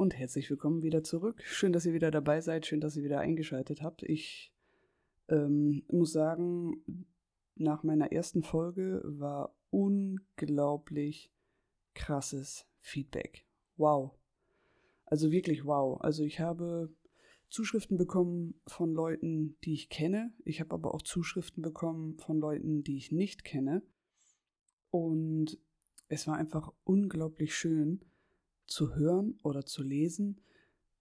Und 0.00 0.16
herzlich 0.16 0.48
willkommen 0.48 0.82
wieder 0.82 1.04
zurück. 1.04 1.42
Schön, 1.44 1.74
dass 1.74 1.84
ihr 1.84 1.92
wieder 1.92 2.10
dabei 2.10 2.40
seid, 2.40 2.64
schön, 2.64 2.80
dass 2.80 2.96
ihr 2.96 3.04
wieder 3.04 3.20
eingeschaltet 3.20 3.82
habt. 3.82 4.02
Ich 4.02 4.50
ähm, 5.28 5.82
muss 5.88 6.12
sagen, 6.12 7.06
nach 7.54 7.82
meiner 7.82 8.10
ersten 8.10 8.42
Folge 8.42 9.02
war 9.04 9.54
unglaublich 9.68 11.30
krasses 11.92 12.64
Feedback. 12.80 13.44
Wow. 13.76 14.12
Also 15.04 15.30
wirklich 15.30 15.66
wow. 15.66 16.00
Also 16.00 16.24
ich 16.24 16.40
habe 16.40 16.90
Zuschriften 17.50 17.98
bekommen 17.98 18.58
von 18.66 18.94
Leuten, 18.94 19.58
die 19.64 19.74
ich 19.74 19.90
kenne. 19.90 20.32
Ich 20.46 20.60
habe 20.60 20.72
aber 20.72 20.94
auch 20.94 21.02
Zuschriften 21.02 21.62
bekommen 21.62 22.16
von 22.16 22.40
Leuten, 22.40 22.82
die 22.82 22.96
ich 22.96 23.12
nicht 23.12 23.44
kenne. 23.44 23.82
Und 24.90 25.58
es 26.08 26.26
war 26.26 26.38
einfach 26.38 26.72
unglaublich 26.84 27.54
schön 27.54 28.00
zu 28.70 28.94
hören 28.94 29.38
oder 29.42 29.66
zu 29.66 29.82
lesen, 29.82 30.40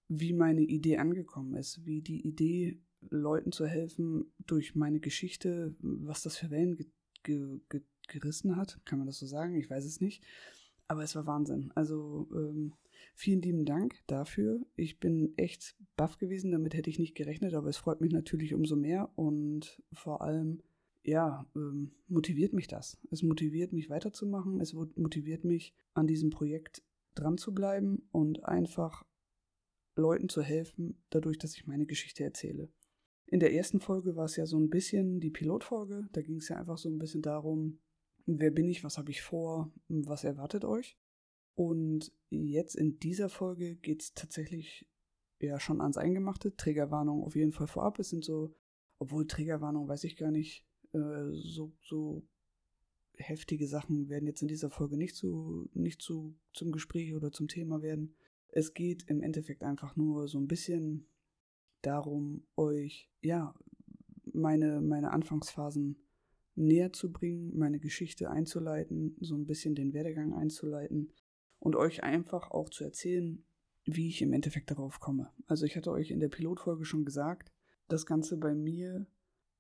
wie 0.10 0.34
meine 0.34 0.62
Idee 0.62 0.98
angekommen 0.98 1.54
ist, 1.56 1.86
wie 1.86 2.02
die 2.02 2.28
Idee, 2.28 2.82
Leuten 3.10 3.54
zu 3.54 3.66
helfen 3.66 4.26
durch 4.46 4.76
meine 4.76 5.00
Geschichte, 5.00 5.74
was 5.80 6.24
das 6.24 6.36
für 6.36 6.50
Wellen 6.50 6.76
ge 6.76 6.88
ge 7.24 7.60
ge 7.70 7.82
gerissen 8.08 8.56
hat, 8.56 8.82
kann 8.86 8.98
man 8.98 9.08
das 9.08 9.20
so 9.20 9.28
sagen? 9.28 9.56
Ich 9.56 9.70
weiß 9.70 9.86
es 9.86 10.02
nicht. 10.02 10.24
Aber 10.88 11.04
es 11.04 11.16
war 11.16 11.28
Wahnsinn. 11.28 11.72
Also 11.76 12.28
ähm, 12.34 12.74
vielen 13.14 13.42
lieben 13.44 13.66
Dank 13.66 14.02
dafür. 14.08 14.60
Ich 14.76 15.00
bin 15.00 15.38
echt 15.38 15.76
baff 15.96 16.18
gewesen, 16.18 16.52
damit 16.52 16.74
hätte 16.74 16.90
ich 16.90 16.98
nicht 16.98 17.14
gerechnet, 17.14 17.54
aber 17.54 17.70
es 17.70 17.78
freut 17.78 18.02
mich 18.02 18.12
natürlich 18.12 18.56
umso 18.56 18.76
mehr 18.76 19.12
und 19.16 19.82
vor 19.94 20.24
allem, 20.24 20.64
ja, 21.04 21.46
ähm, 21.56 21.92
motiviert 22.08 22.54
mich 22.54 22.68
das. 22.68 22.98
Es 23.12 23.22
motiviert 23.22 23.72
mich 23.72 23.92
weiterzumachen, 23.92 24.60
es 24.60 24.74
motiviert 24.74 25.44
mich 25.44 25.76
an 25.94 26.08
diesem 26.08 26.32
Projekt 26.32 26.82
dran 27.16 27.38
zu 27.38 27.54
bleiben 27.54 28.08
und 28.12 28.46
einfach 28.46 29.06
Leuten 29.96 30.30
zu 30.30 30.42
helfen, 30.42 31.04
dadurch, 31.10 31.38
dass 31.38 31.56
ich 31.56 31.68
meine 31.68 31.86
Geschichte 31.86 32.24
erzähle. 32.24 32.72
In 33.26 33.40
der 33.40 33.54
ersten 33.54 33.80
Folge 33.80 34.16
war 34.16 34.26
es 34.26 34.36
ja 34.36 34.46
so 34.46 34.58
ein 34.58 34.70
bisschen 34.70 35.20
die 35.20 35.30
Pilotfolge. 35.30 36.08
Da 36.12 36.22
ging 36.22 36.38
es 36.38 36.50
ja 36.50 36.56
einfach 36.56 36.78
so 36.78 36.90
ein 36.90 36.98
bisschen 36.98 37.22
darum, 37.22 37.80
wer 38.26 38.52
bin 38.52 38.68
ich, 38.68 38.84
was 38.84 38.98
habe 38.98 39.12
ich 39.12 39.22
vor, 39.22 39.72
was 39.88 40.24
erwartet 40.24 40.66
euch. 40.66 40.98
Und 41.56 42.12
jetzt 42.30 42.76
in 42.76 42.98
dieser 43.00 43.30
Folge 43.30 43.76
geht 43.76 44.02
es 44.02 44.14
tatsächlich 44.14 44.90
ja 45.40 45.60
schon 45.60 45.82
ans 45.82 45.98
Eingemachte. 45.98 46.56
Trägerwarnung 46.56 47.24
auf 47.24 47.36
jeden 47.36 47.52
Fall 47.52 47.68
vorab. 47.68 48.00
Es 48.00 48.10
sind 48.10 48.24
so, 48.24 48.56
obwohl 48.98 49.28
Trägerwarnung 49.28 49.88
weiß 49.88 50.06
ich 50.06 50.16
gar 50.16 50.32
nicht, 50.32 50.66
äh, 50.94 51.32
so, 51.32 51.74
so 51.82 52.26
heftige 53.20 53.68
Sachen 53.68 54.10
werden 54.10 54.28
jetzt 54.28 54.42
in 54.42 54.48
dieser 54.48 54.70
Folge 54.70 54.98
nicht 54.98 55.16
zu, 55.16 55.70
nicht 55.74 56.02
zu, 56.02 56.36
zum 56.54 56.72
Gespräch 56.72 57.14
oder 57.14 57.32
zum 57.32 57.48
Thema 57.48 57.82
werden. 57.82 58.16
Es 58.48 58.74
geht 58.74 59.04
im 59.08 59.22
Endeffekt 59.22 59.64
einfach 59.64 59.96
nur 59.96 60.28
so 60.28 60.40
ein 60.40 60.48
bisschen 60.48 61.06
darum, 61.82 62.44
euch, 62.56 63.10
ja, 63.22 63.54
meine, 64.34 64.82
meine 64.82 65.12
Anfangsphasen 65.12 65.98
näher 66.56 66.92
zu 66.92 67.12
bringen, 67.12 67.58
meine 67.58 67.80
Geschichte 67.80 68.30
einzuleiten, 68.30 69.16
so 69.20 69.36
ein 69.36 69.46
bisschen 69.46 69.76
den 69.76 69.94
Werdegang 69.94 70.34
einzuleiten 70.34 71.12
und 71.60 71.76
euch 71.76 72.04
einfach 72.04 72.52
auch 72.52 72.70
zu 72.70 72.84
erzählen, 72.84 73.44
wie 73.86 74.08
ich 74.08 74.22
im 74.22 74.34
Endeffekt 74.34 74.72
darauf 74.72 75.00
komme. 75.00 75.32
Also 75.48 75.66
ich 75.66 75.76
hatte 75.76 75.92
euch 75.92 76.12
in 76.12 76.20
der 76.20 76.28
Pilotfolge 76.28 76.86
schon 76.86 77.06
gesagt, 77.06 77.52
das 77.88 78.06
Ganze 78.06 78.38
bei 78.38 78.54
mir 78.54 79.08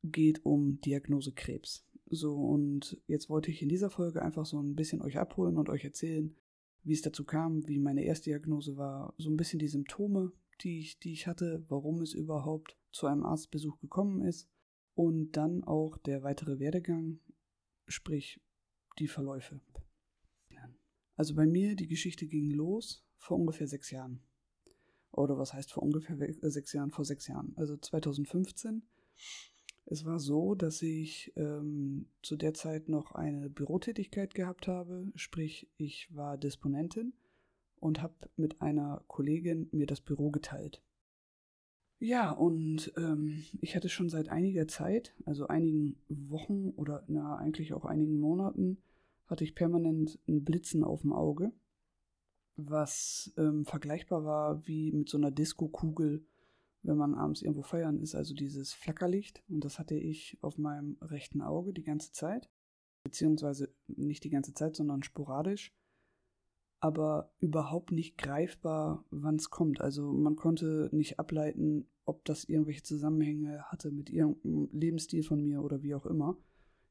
geht 0.04 0.46
um 0.46 0.80
Diagnose 0.82 1.34
Krebs. 1.34 1.89
So, 2.10 2.36
und 2.36 3.00
jetzt 3.08 3.30
wollte 3.30 3.52
ich 3.52 3.62
in 3.62 3.70
dieser 3.70 3.90
Folge 3.90 4.22
einfach 4.22 4.46
so 4.46 4.60
ein 4.60 4.76
bisschen 4.76 5.02
euch 5.02 5.18
abholen 5.18 5.58
und 5.58 5.70
euch 5.70 5.84
erzählen, 5.84 6.36
wie 6.84 6.94
es 6.94 7.02
dazu 7.02 7.24
kam, 7.24 7.68
wie 7.68 7.80
meine 7.80 8.04
erste 8.04 8.32
Diagnose 8.32 8.78
war, 8.78 9.14
so 9.18 9.30
ein 9.30 9.38
bisschen 9.38 9.60
die 9.60 9.68
Symptome, 9.68 10.32
die 10.62 10.80
ich, 10.80 11.00
die 11.00 11.12
ich 11.12 11.28
hatte, 11.28 11.64
warum 11.68 12.02
es 12.02 12.14
überhaupt 12.14 12.78
zu 12.92 13.06
einem 13.06 13.24
Arztbesuch 13.24 13.80
gekommen 13.80 14.22
ist 14.22 14.50
und 14.96 15.34
dann 15.34 15.64
auch 15.64 15.98
der 15.98 16.24
weitere 16.24 16.60
Werdegang, 16.60 17.20
sprich 17.88 18.42
die 18.98 19.08
Verläufe. 19.08 19.62
Also 21.16 21.36
bei 21.36 21.46
mir, 21.46 21.76
die 21.76 21.88
Geschichte 21.88 22.28
ging 22.28 22.50
los 22.50 23.06
vor 23.18 23.38
ungefähr 23.38 23.68
sechs 23.68 23.92
Jahren. 23.92 24.22
Oder 25.12 25.38
was 25.38 25.54
heißt 25.54 25.74
vor 25.74 25.84
ungefähr 25.84 26.16
sechs 26.50 26.72
Jahren? 26.72 26.92
Vor 26.92 27.04
sechs 27.04 27.28
Jahren. 27.28 27.52
Also 27.58 27.76
2015 27.76 28.84
es 29.92 30.06
war 30.06 30.20
so, 30.20 30.54
dass 30.54 30.82
ich 30.84 31.34
ähm, 31.36 32.06
zu 32.22 32.36
der 32.36 32.54
Zeit 32.54 32.90
noch 32.90 33.14
eine 33.14 33.50
Bürotätigkeit 33.50 34.36
gehabt 34.36 34.68
habe, 34.68 35.12
sprich 35.16 35.68
ich 35.78 36.14
war 36.16 36.38
Disponentin 36.38 37.14
und 37.80 38.02
habe 38.02 38.14
mit 38.36 38.62
einer 38.62 39.04
Kollegin 39.08 39.68
mir 39.72 39.88
das 39.88 40.02
Büro 40.02 40.30
geteilt. 40.30 40.84
Ja, 41.98 42.32
und 42.32 42.94
ähm, 42.98 43.44
ich 43.62 43.76
hatte 43.76 43.90
schon 43.90 44.10
seit 44.10 44.30
einiger 44.30 44.68
Zeit, 44.68 45.16
also 45.26 45.48
einigen 45.48 45.98
Wochen 46.08 46.70
oder 46.78 47.04
na, 47.08 47.38
eigentlich 47.38 47.74
auch 47.74 47.86
einigen 47.86 48.20
Monaten, 48.20 48.78
hatte 49.26 49.44
ich 49.44 49.56
permanent 49.56 50.20
ein 50.28 50.44
Blitzen 50.46 50.84
auf 50.84 51.02
dem 51.02 51.14
Auge, 51.14 51.52
was 52.56 53.34
ähm, 53.38 53.66
vergleichbar 53.66 54.24
war 54.24 54.68
wie 54.68 54.92
mit 54.92 55.10
so 55.10 55.18
einer 55.18 55.32
Disco-Kugel 55.32 56.24
wenn 56.82 56.98
man 56.98 57.16
abends 57.16 57.42
irgendwo 57.42 57.62
feiern 57.62 58.00
ist, 58.00 58.16
also 58.16 58.34
dieses 58.34 58.74
Flackerlicht. 58.74 59.44
Und 59.50 59.66
das 59.66 59.80
hatte 59.80 59.96
ich 59.96 60.38
auf 60.42 60.58
meinem 60.58 60.98
rechten 61.02 61.42
Auge 61.42 61.74
die 61.74 61.84
ganze 61.84 62.12
Zeit. 62.12 62.50
Beziehungsweise 63.04 63.74
nicht 63.88 64.24
die 64.24 64.30
ganze 64.30 64.54
Zeit, 64.54 64.76
sondern 64.76 65.04
sporadisch. 65.04 65.74
Aber 66.80 67.34
überhaupt 67.40 67.92
nicht 67.92 68.18
greifbar, 68.18 69.04
wann 69.10 69.36
es 69.36 69.50
kommt. 69.50 69.82
Also 69.82 70.14
man 70.14 70.38
konnte 70.38 70.90
nicht 70.94 71.20
ableiten, 71.20 71.88
ob 72.06 72.24
das 72.26 72.46
irgendwelche 72.46 72.84
Zusammenhänge 72.84 73.64
hatte 73.64 73.92
mit 73.92 74.10
irgendeinem 74.10 74.70
Lebensstil 74.72 75.24
von 75.24 75.44
mir 75.44 75.62
oder 75.62 75.84
wie 75.84 75.96
auch 75.96 76.06
immer. 76.06 76.38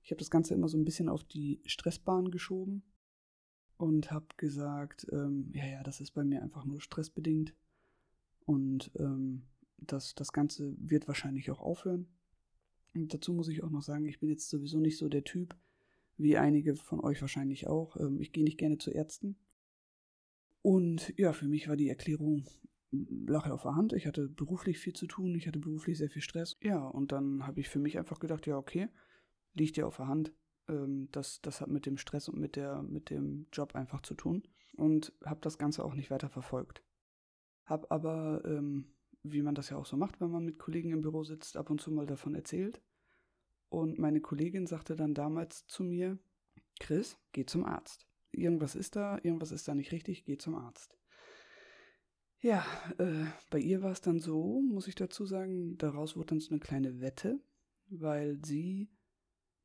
Ich 0.02 0.10
habe 0.10 0.18
das 0.18 0.30
Ganze 0.30 0.54
immer 0.54 0.68
so 0.68 0.78
ein 0.78 0.84
bisschen 0.84 1.08
auf 1.08 1.24
die 1.24 1.60
Stressbahn 1.64 2.30
geschoben 2.30 2.82
und 3.78 4.10
habe 4.10 4.26
gesagt, 4.36 5.06
ähm, 5.10 5.50
ja, 5.54 5.66
ja, 5.66 5.82
das 5.82 6.00
ist 6.00 6.12
bei 6.12 6.24
mir 6.24 6.42
einfach 6.42 6.64
nur 6.64 6.80
stressbedingt. 6.80 7.54
Und 8.44 8.90
ähm, 8.98 9.42
das, 9.78 10.14
das 10.14 10.32
Ganze 10.32 10.74
wird 10.78 11.08
wahrscheinlich 11.08 11.50
auch 11.50 11.60
aufhören. 11.60 12.08
Und 12.94 13.14
dazu 13.14 13.32
muss 13.32 13.48
ich 13.48 13.62
auch 13.62 13.70
noch 13.70 13.82
sagen, 13.82 14.06
ich 14.06 14.20
bin 14.20 14.28
jetzt 14.28 14.48
sowieso 14.48 14.80
nicht 14.80 14.98
so 14.98 15.08
der 15.08 15.24
Typ, 15.24 15.56
wie 16.16 16.36
einige 16.36 16.76
von 16.76 17.00
euch 17.00 17.20
wahrscheinlich 17.20 17.66
auch. 17.66 17.96
Ähm, 17.96 18.20
ich 18.20 18.32
gehe 18.32 18.44
nicht 18.44 18.58
gerne 18.58 18.78
zu 18.78 18.90
Ärzten. 18.90 19.36
Und 20.62 21.14
ja, 21.16 21.32
für 21.32 21.48
mich 21.48 21.68
war 21.68 21.76
die 21.76 21.88
Erklärung 21.88 22.44
Lache 22.90 23.52
auf 23.52 23.62
der 23.62 23.76
Hand. 23.76 23.92
Ich 23.92 24.06
hatte 24.06 24.28
beruflich 24.28 24.78
viel 24.78 24.94
zu 24.94 25.06
tun, 25.06 25.34
ich 25.34 25.46
hatte 25.46 25.58
beruflich 25.58 25.98
sehr 25.98 26.08
viel 26.08 26.22
Stress. 26.22 26.56
Ja, 26.62 26.86
und 26.86 27.12
dann 27.12 27.46
habe 27.46 27.60
ich 27.60 27.68
für 27.68 27.78
mich 27.78 27.98
einfach 27.98 28.18
gedacht, 28.18 28.46
ja, 28.46 28.56
okay, 28.56 28.88
liegt 29.54 29.76
ja 29.76 29.86
auf 29.86 29.96
der 29.96 30.08
Hand. 30.08 30.32
Ähm, 30.68 31.08
das, 31.12 31.40
das 31.42 31.60
hat 31.60 31.68
mit 31.68 31.86
dem 31.86 31.98
Stress 31.98 32.28
und 32.28 32.38
mit, 32.38 32.56
der, 32.56 32.82
mit 32.82 33.10
dem 33.10 33.46
Job 33.52 33.74
einfach 33.74 34.00
zu 34.00 34.14
tun. 34.14 34.42
Und 34.76 35.12
habe 35.24 35.40
das 35.42 35.58
Ganze 35.58 35.84
auch 35.84 35.94
nicht 35.94 36.10
weiter 36.10 36.28
verfolgt. 36.28 36.82
Hab 37.64 37.90
aber 37.92 38.42
ähm, 38.44 38.86
wie 39.32 39.42
man 39.42 39.54
das 39.54 39.70
ja 39.70 39.76
auch 39.76 39.86
so 39.86 39.96
macht, 39.96 40.20
wenn 40.20 40.30
man 40.30 40.44
mit 40.44 40.58
Kollegen 40.58 40.90
im 40.90 41.02
Büro 41.02 41.24
sitzt, 41.24 41.56
ab 41.56 41.70
und 41.70 41.80
zu 41.80 41.90
mal 41.90 42.06
davon 42.06 42.34
erzählt. 42.34 42.80
Und 43.68 43.98
meine 43.98 44.20
Kollegin 44.20 44.66
sagte 44.66 44.96
dann 44.96 45.14
damals 45.14 45.66
zu 45.66 45.84
mir, 45.84 46.18
Chris, 46.80 47.18
geh 47.32 47.44
zum 47.44 47.64
Arzt. 47.64 48.06
Irgendwas 48.30 48.74
ist 48.74 48.96
da, 48.96 49.18
irgendwas 49.22 49.52
ist 49.52 49.68
da 49.68 49.74
nicht 49.74 49.92
richtig, 49.92 50.24
geh 50.24 50.38
zum 50.38 50.54
Arzt. 50.54 50.96
Ja, 52.40 52.64
äh, 52.98 53.24
bei 53.50 53.58
ihr 53.58 53.82
war 53.82 53.90
es 53.90 54.00
dann 54.00 54.20
so, 54.20 54.60
muss 54.60 54.86
ich 54.86 54.94
dazu 54.94 55.26
sagen, 55.26 55.76
daraus 55.76 56.16
wurde 56.16 56.28
dann 56.28 56.40
so 56.40 56.50
eine 56.50 56.60
kleine 56.60 57.00
Wette, 57.00 57.40
weil 57.88 58.38
sie 58.44 58.88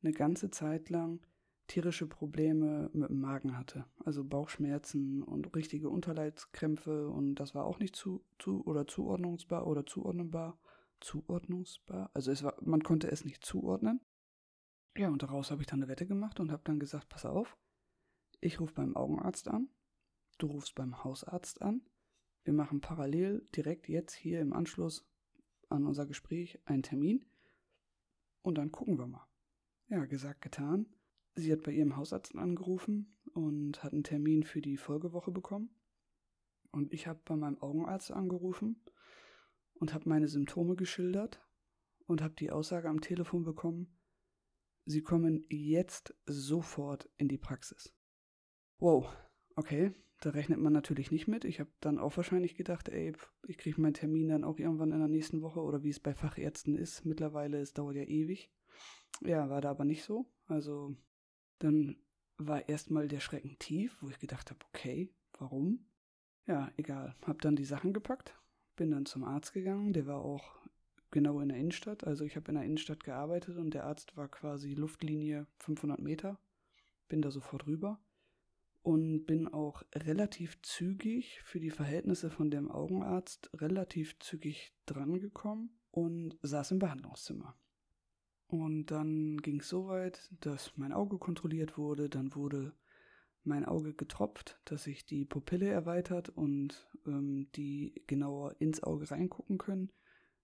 eine 0.02 0.12
ganze 0.12 0.50
Zeit 0.50 0.90
lang 0.90 1.20
tierische 1.66 2.06
Probleme 2.06 2.90
mit 2.92 3.08
dem 3.08 3.20
Magen 3.20 3.56
hatte. 3.56 3.86
Also 4.04 4.24
Bauchschmerzen 4.24 5.22
und 5.22 5.54
richtige 5.54 5.88
Unterleibskrämpfe 5.88 7.08
und 7.08 7.36
das 7.36 7.54
war 7.54 7.64
auch 7.64 7.78
nicht 7.78 7.96
zu, 7.96 8.24
zu 8.38 8.64
oder 8.66 8.86
zuordnungsbar 8.86 9.66
oder 9.66 9.86
zuordnenbar. 9.86 10.58
Zuordnungsbar? 11.00 12.10
Also 12.14 12.30
es 12.30 12.42
war, 12.42 12.56
man 12.62 12.82
konnte 12.82 13.10
es 13.10 13.24
nicht 13.24 13.44
zuordnen. 13.44 14.00
Ja, 14.96 15.08
und 15.08 15.22
daraus 15.22 15.50
habe 15.50 15.62
ich 15.62 15.66
dann 15.66 15.80
eine 15.80 15.88
Wette 15.88 16.06
gemacht 16.06 16.38
und 16.38 16.52
habe 16.52 16.62
dann 16.64 16.78
gesagt, 16.78 17.08
pass 17.08 17.26
auf, 17.26 17.56
ich 18.40 18.60
rufe 18.60 18.74
beim 18.74 18.96
Augenarzt 18.96 19.48
an, 19.48 19.68
du 20.38 20.46
rufst 20.46 20.74
beim 20.74 21.02
Hausarzt 21.02 21.62
an, 21.62 21.82
wir 22.44 22.52
machen 22.52 22.80
parallel 22.80 23.46
direkt 23.56 23.88
jetzt 23.88 24.14
hier 24.14 24.40
im 24.40 24.52
Anschluss 24.52 25.08
an 25.68 25.86
unser 25.86 26.06
Gespräch 26.06 26.60
einen 26.64 26.82
Termin 26.82 27.24
und 28.42 28.56
dann 28.56 28.70
gucken 28.70 28.98
wir 28.98 29.06
mal. 29.06 29.26
Ja, 29.88 30.04
gesagt, 30.04 30.42
getan. 30.42 30.86
Sie 31.34 31.52
hat 31.52 31.62
bei 31.62 31.72
ihrem 31.72 31.96
Hausarzt 31.96 32.34
angerufen 32.36 33.16
und 33.32 33.82
hat 33.82 33.92
einen 33.92 34.04
Termin 34.04 34.44
für 34.44 34.60
die 34.60 34.76
Folgewoche 34.76 35.32
bekommen. 35.32 35.70
Und 36.70 36.92
ich 36.92 37.06
habe 37.06 37.20
bei 37.24 37.36
meinem 37.36 37.60
Augenarzt 37.60 38.10
angerufen 38.10 38.82
und 39.74 39.94
habe 39.94 40.08
meine 40.08 40.28
Symptome 40.28 40.76
geschildert 40.76 41.44
und 42.06 42.22
habe 42.22 42.34
die 42.34 42.50
Aussage 42.50 42.88
am 42.88 43.00
Telefon 43.00 43.44
bekommen, 43.44 43.98
Sie 44.86 45.00
kommen 45.00 45.46
jetzt 45.48 46.14
sofort 46.26 47.08
in 47.16 47.28
die 47.28 47.38
Praxis. 47.38 47.96
Wow. 48.78 49.08
okay, 49.56 49.94
da 50.20 50.30
rechnet 50.30 50.58
man 50.58 50.74
natürlich 50.74 51.10
nicht 51.10 51.26
mit. 51.26 51.44
Ich 51.44 51.58
habe 51.58 51.70
dann 51.80 51.98
auch 51.98 52.16
wahrscheinlich 52.16 52.54
gedacht, 52.54 52.90
ey, 52.90 53.12
ich 53.46 53.56
kriege 53.56 53.80
meinen 53.80 53.94
Termin 53.94 54.28
dann 54.28 54.44
auch 54.44 54.58
irgendwann 54.58 54.92
in 54.92 54.98
der 54.98 55.08
nächsten 55.08 55.40
Woche 55.40 55.60
oder 55.60 55.82
wie 55.82 55.88
es 55.88 56.00
bei 56.00 56.14
Fachärzten 56.14 56.76
ist. 56.76 57.04
Mittlerweile, 57.06 57.60
es 57.60 57.72
dauert 57.72 57.96
ja 57.96 58.04
ewig. 58.04 58.50
Ja, 59.22 59.48
war 59.48 59.62
da 59.62 59.70
aber 59.70 59.84
nicht 59.84 60.04
so. 60.04 60.26
Also 60.46 60.96
dann 61.58 61.96
war 62.36 62.68
erstmal 62.68 63.08
der 63.08 63.20
Schrecken 63.20 63.58
tief, 63.58 63.96
wo 64.00 64.08
ich 64.08 64.18
gedacht 64.18 64.50
habe, 64.50 64.60
okay, 64.68 65.12
warum? 65.38 65.86
Ja, 66.46 66.70
egal. 66.76 67.14
Hab 67.22 67.40
dann 67.42 67.56
die 67.56 67.64
Sachen 67.64 67.92
gepackt, 67.92 68.34
bin 68.76 68.90
dann 68.90 69.06
zum 69.06 69.24
Arzt 69.24 69.52
gegangen, 69.52 69.92
der 69.92 70.06
war 70.06 70.20
auch 70.20 70.58
genau 71.10 71.40
in 71.40 71.48
der 71.48 71.58
Innenstadt. 71.58 72.04
Also 72.04 72.24
ich 72.24 72.36
habe 72.36 72.48
in 72.48 72.56
der 72.56 72.64
Innenstadt 72.64 73.04
gearbeitet 73.04 73.56
und 73.56 73.72
der 73.72 73.84
Arzt 73.84 74.16
war 74.16 74.28
quasi 74.28 74.74
Luftlinie 74.74 75.46
500 75.58 76.00
Meter. 76.00 76.38
Bin 77.08 77.22
da 77.22 77.30
sofort 77.30 77.66
rüber 77.66 78.00
und 78.82 79.24
bin 79.24 79.48
auch 79.48 79.82
relativ 79.94 80.60
zügig 80.62 81.40
für 81.42 81.60
die 81.60 81.70
Verhältnisse 81.70 82.30
von 82.30 82.50
dem 82.50 82.70
Augenarzt 82.70 83.50
relativ 83.54 84.18
zügig 84.18 84.74
drangekommen 84.86 85.70
und 85.90 86.36
saß 86.42 86.72
im 86.72 86.80
Behandlungszimmer. 86.80 87.56
Und 88.46 88.86
dann 88.86 89.38
ging 89.38 89.60
es 89.60 89.68
so 89.68 89.88
weit, 89.88 90.30
dass 90.40 90.76
mein 90.76 90.92
Auge 90.92 91.18
kontrolliert 91.18 91.78
wurde, 91.78 92.08
dann 92.08 92.34
wurde 92.34 92.72
mein 93.42 93.64
Auge 93.64 93.92
getropft, 93.92 94.60
dass 94.64 94.84
sich 94.84 95.04
die 95.04 95.24
Pupille 95.24 95.68
erweitert 95.68 96.30
und 96.30 96.88
ähm, 97.06 97.48
die 97.54 98.02
genauer 98.06 98.56
ins 98.58 98.82
Auge 98.82 99.10
reingucken 99.10 99.58
können. 99.58 99.92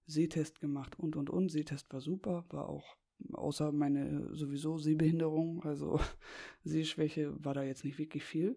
Sehtest 0.07 0.61
gemacht 0.61 0.99
und 0.99 1.17
und 1.17 1.31
und. 1.31 1.51
Sehtest 1.51 1.93
war 1.93 2.01
super, 2.01 2.45
war 2.51 2.69
auch 2.69 2.97
außer 3.33 3.73
meine 3.73 4.35
sowieso 4.35 4.79
Sehbehinderung, 4.79 5.63
also 5.65 6.01
Sehschwäche, 6.65 7.33
war 7.45 7.55
da 7.55 7.63
jetzt 7.63 7.85
nicht 7.85 7.99
wirklich 7.99 8.25
viel. 8.25 8.57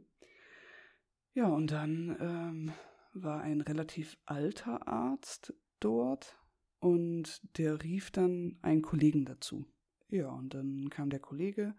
Ja, 1.33 1.47
und 1.47 1.71
dann 1.71 2.17
ähm, 2.19 2.71
war 3.13 3.41
ein 3.41 3.61
relativ 3.61 4.17
alter 4.25 4.87
Arzt 4.87 5.53
dort 5.79 6.37
und 6.83 7.41
der 7.57 7.81
rief 7.81 8.11
dann 8.11 8.57
einen 8.61 8.81
Kollegen 8.81 9.23
dazu. 9.23 9.65
Ja, 10.09 10.29
und 10.29 10.53
dann 10.53 10.89
kam 10.89 11.09
der 11.09 11.21
Kollege 11.21 11.75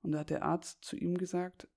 und 0.00 0.12
da 0.12 0.20
hat 0.20 0.30
der 0.30 0.44
Arzt 0.44 0.84
zu 0.84 0.96
ihm 0.96 1.18
gesagt, 1.18 1.68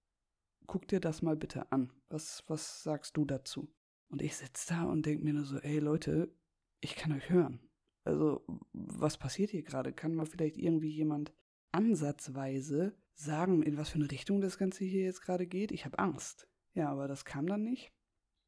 guck 0.67 0.87
dir 0.87 0.99
das 0.99 1.23
mal 1.23 1.35
bitte 1.35 1.71
an. 1.71 1.91
Was, 2.09 2.43
was 2.47 2.83
sagst 2.83 3.17
du 3.17 3.25
dazu? 3.25 3.67
Und 4.09 4.21
ich 4.21 4.35
sitze 4.35 4.75
da 4.75 4.83
und 4.83 5.07
denke 5.07 5.23
mir 5.23 5.33
nur 5.33 5.45
so, 5.45 5.57
ey 5.57 5.79
Leute, 5.79 6.31
ich 6.79 6.95
kann 6.95 7.11
euch 7.13 7.31
hören. 7.31 7.59
Also, 8.03 8.45
was 8.73 9.17
passiert 9.17 9.49
hier 9.49 9.63
gerade? 9.63 9.91
Kann 9.91 10.13
mal 10.13 10.27
vielleicht 10.27 10.57
irgendwie 10.57 10.91
jemand 10.91 11.33
ansatzweise 11.71 12.95
sagen, 13.15 13.63
in 13.63 13.77
was 13.77 13.89
für 13.89 13.97
eine 13.97 14.11
Richtung 14.11 14.39
das 14.39 14.59
Ganze 14.59 14.85
hier 14.85 15.03
jetzt 15.03 15.23
gerade 15.23 15.47
geht? 15.47 15.71
Ich 15.71 15.83
habe 15.83 15.97
Angst. 15.97 16.47
Ja, 16.75 16.89
aber 16.89 17.07
das 17.07 17.25
kam 17.25 17.47
dann 17.47 17.63
nicht. 17.63 17.91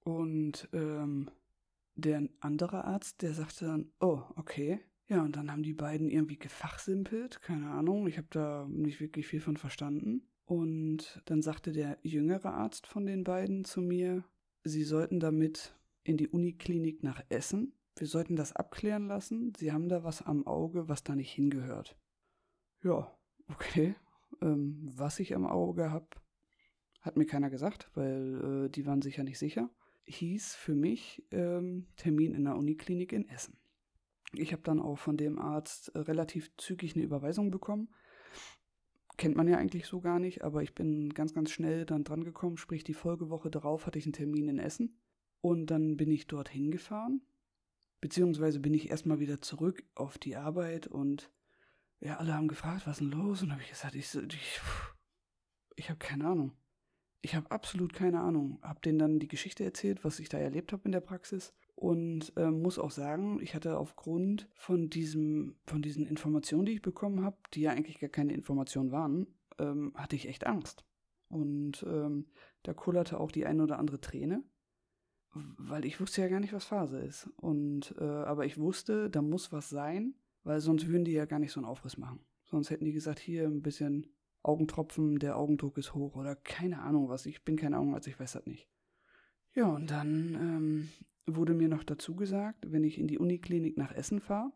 Und 0.02 0.70
ähm, 0.72 1.31
der 2.01 2.28
andere 2.40 2.86
Arzt, 2.86 3.22
der 3.22 3.34
sagte 3.34 3.66
dann, 3.66 3.92
oh, 4.00 4.22
okay. 4.36 4.80
Ja, 5.07 5.24
und 5.24 5.36
dann 5.36 5.51
haben 5.51 5.63
die 5.63 5.74
beiden 5.74 6.10
irgendwie 6.10 6.38
gefachsimpelt, 6.38 7.42
keine 7.42 7.72
Ahnung, 7.72 8.07
ich 8.07 8.18
habe 8.18 8.28
da 8.30 8.68
nicht 8.69 9.01
wirklich 9.01 9.25
viel 9.28 9.42
von 9.42 9.57
verstanden. 9.57 10.28
Und 10.46 11.22
dann 11.25 11.42
sagte 11.42 11.72
der 11.72 11.98
jüngere 12.04 12.54
Arzt 12.54 12.88
von 12.88 13.06
den 13.06 13.24
beiden 13.24 13.66
zu 13.66 13.81
mir, 13.81 14.24
sie 14.63 14.84
sollten 14.84 15.19
damit 15.19 15.75
in 16.04 16.18
die 16.18 16.28
Uniklinik 16.28 17.04
nach 17.04 17.24
Essen 17.30 17.74
wir 18.00 18.07
sollten 18.07 18.38
das 18.38 18.54
abklären 18.54 19.07
lassen. 19.07 19.54
Sie 19.57 19.72
haben 19.74 19.90
da 19.90 20.04
was 20.04 20.22
am 20.22 20.48
Auge, 20.48 20.88
was 20.88 21.04
da 21.04 21.16
nicht 21.16 21.31
hingehört. 21.31 21.98
Ja, 22.81 23.13
okay. 23.50 23.95
Ähm, 24.42 24.90
was 24.95 25.19
ich 25.19 25.36
am 25.36 25.45
Auge 25.45 25.92
habe, 25.92 26.07
hat 27.02 27.18
mir 27.18 27.25
keiner 27.25 27.50
gesagt, 27.50 27.92
weil 27.95 28.68
äh, 28.68 28.69
die 28.69 28.86
waren 28.86 29.02
sicher 29.02 29.24
nicht 29.24 29.38
sicher. 29.38 29.69
Hieß 30.10 30.56
für 30.56 30.76
mich 30.76 31.24
ähm, 31.32 31.88
Termin 31.96 32.34
in 32.34 32.46
der 32.46 32.56
Uniklinik 32.56 33.14
in 33.14 33.28
Essen. 33.30 33.58
Ich 34.34 34.52
habe 34.52 34.64
dann 34.64 34.80
auch 34.80 34.98
von 34.98 35.18
dem 35.18 35.40
Arzt 35.40 35.90
äh, 35.90 36.00
relativ 36.00 36.56
zügig 36.58 36.96
eine 36.96 37.06
Überweisung 37.06 37.52
bekommen. 37.52 37.90
Kennt 39.18 39.36
man 39.36 39.48
ja 39.48 39.58
eigentlich 39.58 39.86
so 39.86 40.02
gar 40.02 40.20
nicht, 40.20 40.44
aber 40.44 40.64
ich 40.64 40.74
bin 40.74 41.14
ganz, 41.14 41.34
ganz 41.34 41.52
schnell 41.52 41.86
dann 41.86 42.04
dran 42.04 42.24
gekommen. 42.24 42.58
Sprich, 42.58 42.84
die 42.84 42.94
Folgewoche 42.94 43.50
darauf 43.50 43.86
hatte 43.86 44.00
ich 44.00 44.06
einen 44.06 44.14
Termin 44.14 44.48
in 44.48 44.60
Essen. 44.60 45.00
Und 45.42 45.68
dann 45.68 45.98
bin 45.98 46.10
ich 46.12 46.28
dorthin 46.28 46.72
gefahren 46.72 47.22
Beziehungsweise 48.02 48.60
bin 48.60 48.74
ich 48.74 48.90
erstmal 48.90 49.20
wieder 49.20 49.42
zurück 49.42 49.84
auf 49.96 50.18
die 50.18 50.38
Arbeit 50.38 50.88
und 50.88 51.30
ja, 52.00 52.18
alle 52.18 52.34
haben 52.34 52.48
gefragt, 52.48 52.88
was 52.88 53.02
ist 53.02 53.02
denn 53.02 53.12
los? 53.12 53.42
Und 53.42 53.52
habe 53.52 53.62
ich 53.62 53.70
gesagt, 53.70 53.96
ich, 53.96 54.16
ich, 54.16 54.62
ich 55.76 55.90
habe 55.90 56.00
keine 56.00 56.28
Ahnung. 56.28 56.54
Ich 57.21 57.36
habe 57.36 57.51
absolut 57.51 57.94
keine 57.94 58.21
Ahnung. 58.21 58.60
Hab 58.62 58.81
denen 58.81 59.00
dann 59.00 59.19
die 59.19 59.27
Geschichte 59.27 59.63
erzählt, 59.63 60.04
was 60.04 60.19
ich 60.19 60.30
da 60.30 60.38
erlebt 60.38 60.71
habe 60.71 60.83
in 60.86 60.92
der 60.92 61.01
Praxis 61.01 61.54
und 61.75 62.33
äh, 62.38 62.50
muss 62.50 62.80
auch 62.80 62.92
sagen, 62.92 63.39
ich 63.42 63.56
hatte 63.56 63.77
aufgrund 63.77 64.50
von 64.54 64.89
diesem, 64.89 65.56
von 65.66 65.81
diesen 65.81 66.06
Informationen, 66.06 66.66
die 66.66 66.74
ich 66.74 66.81
bekommen 66.81 67.24
habe, 67.24 67.38
die 67.54 67.62
ja 67.62 67.71
eigentlich 67.71 68.00
gar 68.00 68.10
keine 68.10 68.33
Informationen 68.33 68.92
waren, 68.92 69.27
ähm, 69.60 69.94
hatte 69.95 70.16
ich 70.16 70.27
echt 70.27 70.45
Angst. 70.45 70.86
Und 71.27 71.83
ähm, 71.88 72.27
da 72.63 72.74
kullerte 72.74 73.19
auch 73.19 73.31
die 73.31 73.45
eine 73.45 73.63
oder 73.63 73.80
andere 73.80 74.01
Träne 74.01 74.44
weil 75.33 75.86
ich 75.86 76.00
wusste 76.00 76.21
ja 76.21 76.27
gar 76.27 76.39
nicht, 76.39 76.54
was 76.54 76.66
Phase 76.66 77.00
ist. 77.00 77.30
Und 77.38 77.95
äh, 78.00 78.04
aber 78.04 78.45
ich 78.45 78.57
wusste, 78.57 79.10
da 79.10 79.21
muss 79.21 79.51
was 79.51 79.69
sein, 79.69 80.16
weil 80.44 80.60
sonst 80.60 80.88
würden 80.88 81.06
die 81.06 81.12
ja 81.12 81.25
gar 81.25 81.39
nicht 81.39 81.51
so 81.51 81.60
einen 81.60 81.69
Aufriss 81.69 81.98
machen. 81.98 82.19
Sonst 82.45 82.69
hätten 82.69 82.86
die 82.86 82.94
gesagt, 82.94 83.19
hier 83.19 83.45
ein 83.45 83.62
bisschen 83.62 84.07
Augentropfen, 84.44 85.20
der 85.20 85.38
Augendruck 85.38 85.78
ist 85.78 85.94
hoch 85.94 86.16
oder 86.16 86.36
keine 86.36 86.82
Ahnung 86.82 87.10
was. 87.10 87.26
Ich 87.26 87.44
bin 87.44 87.58
keine 87.58 87.78
Augenarzt, 87.78 88.08
ich 88.08 88.20
weiß 88.20 88.34
das 88.34 88.46
nicht. 88.46 88.70
Ja, 89.54 89.68
und 89.68 89.92
dann 89.92 90.36
ähm, 90.36 90.90
wurde 91.26 91.54
mir 91.54 91.68
noch 91.68 91.84
dazu 91.84 92.16
gesagt, 92.16 92.72
wenn 92.72 92.84
ich 92.84 92.98
in 92.98 93.08
die 93.08 93.18
Uniklinik 93.18 93.78
nach 93.78 93.92
Essen 93.92 94.22
fahre, 94.22 94.52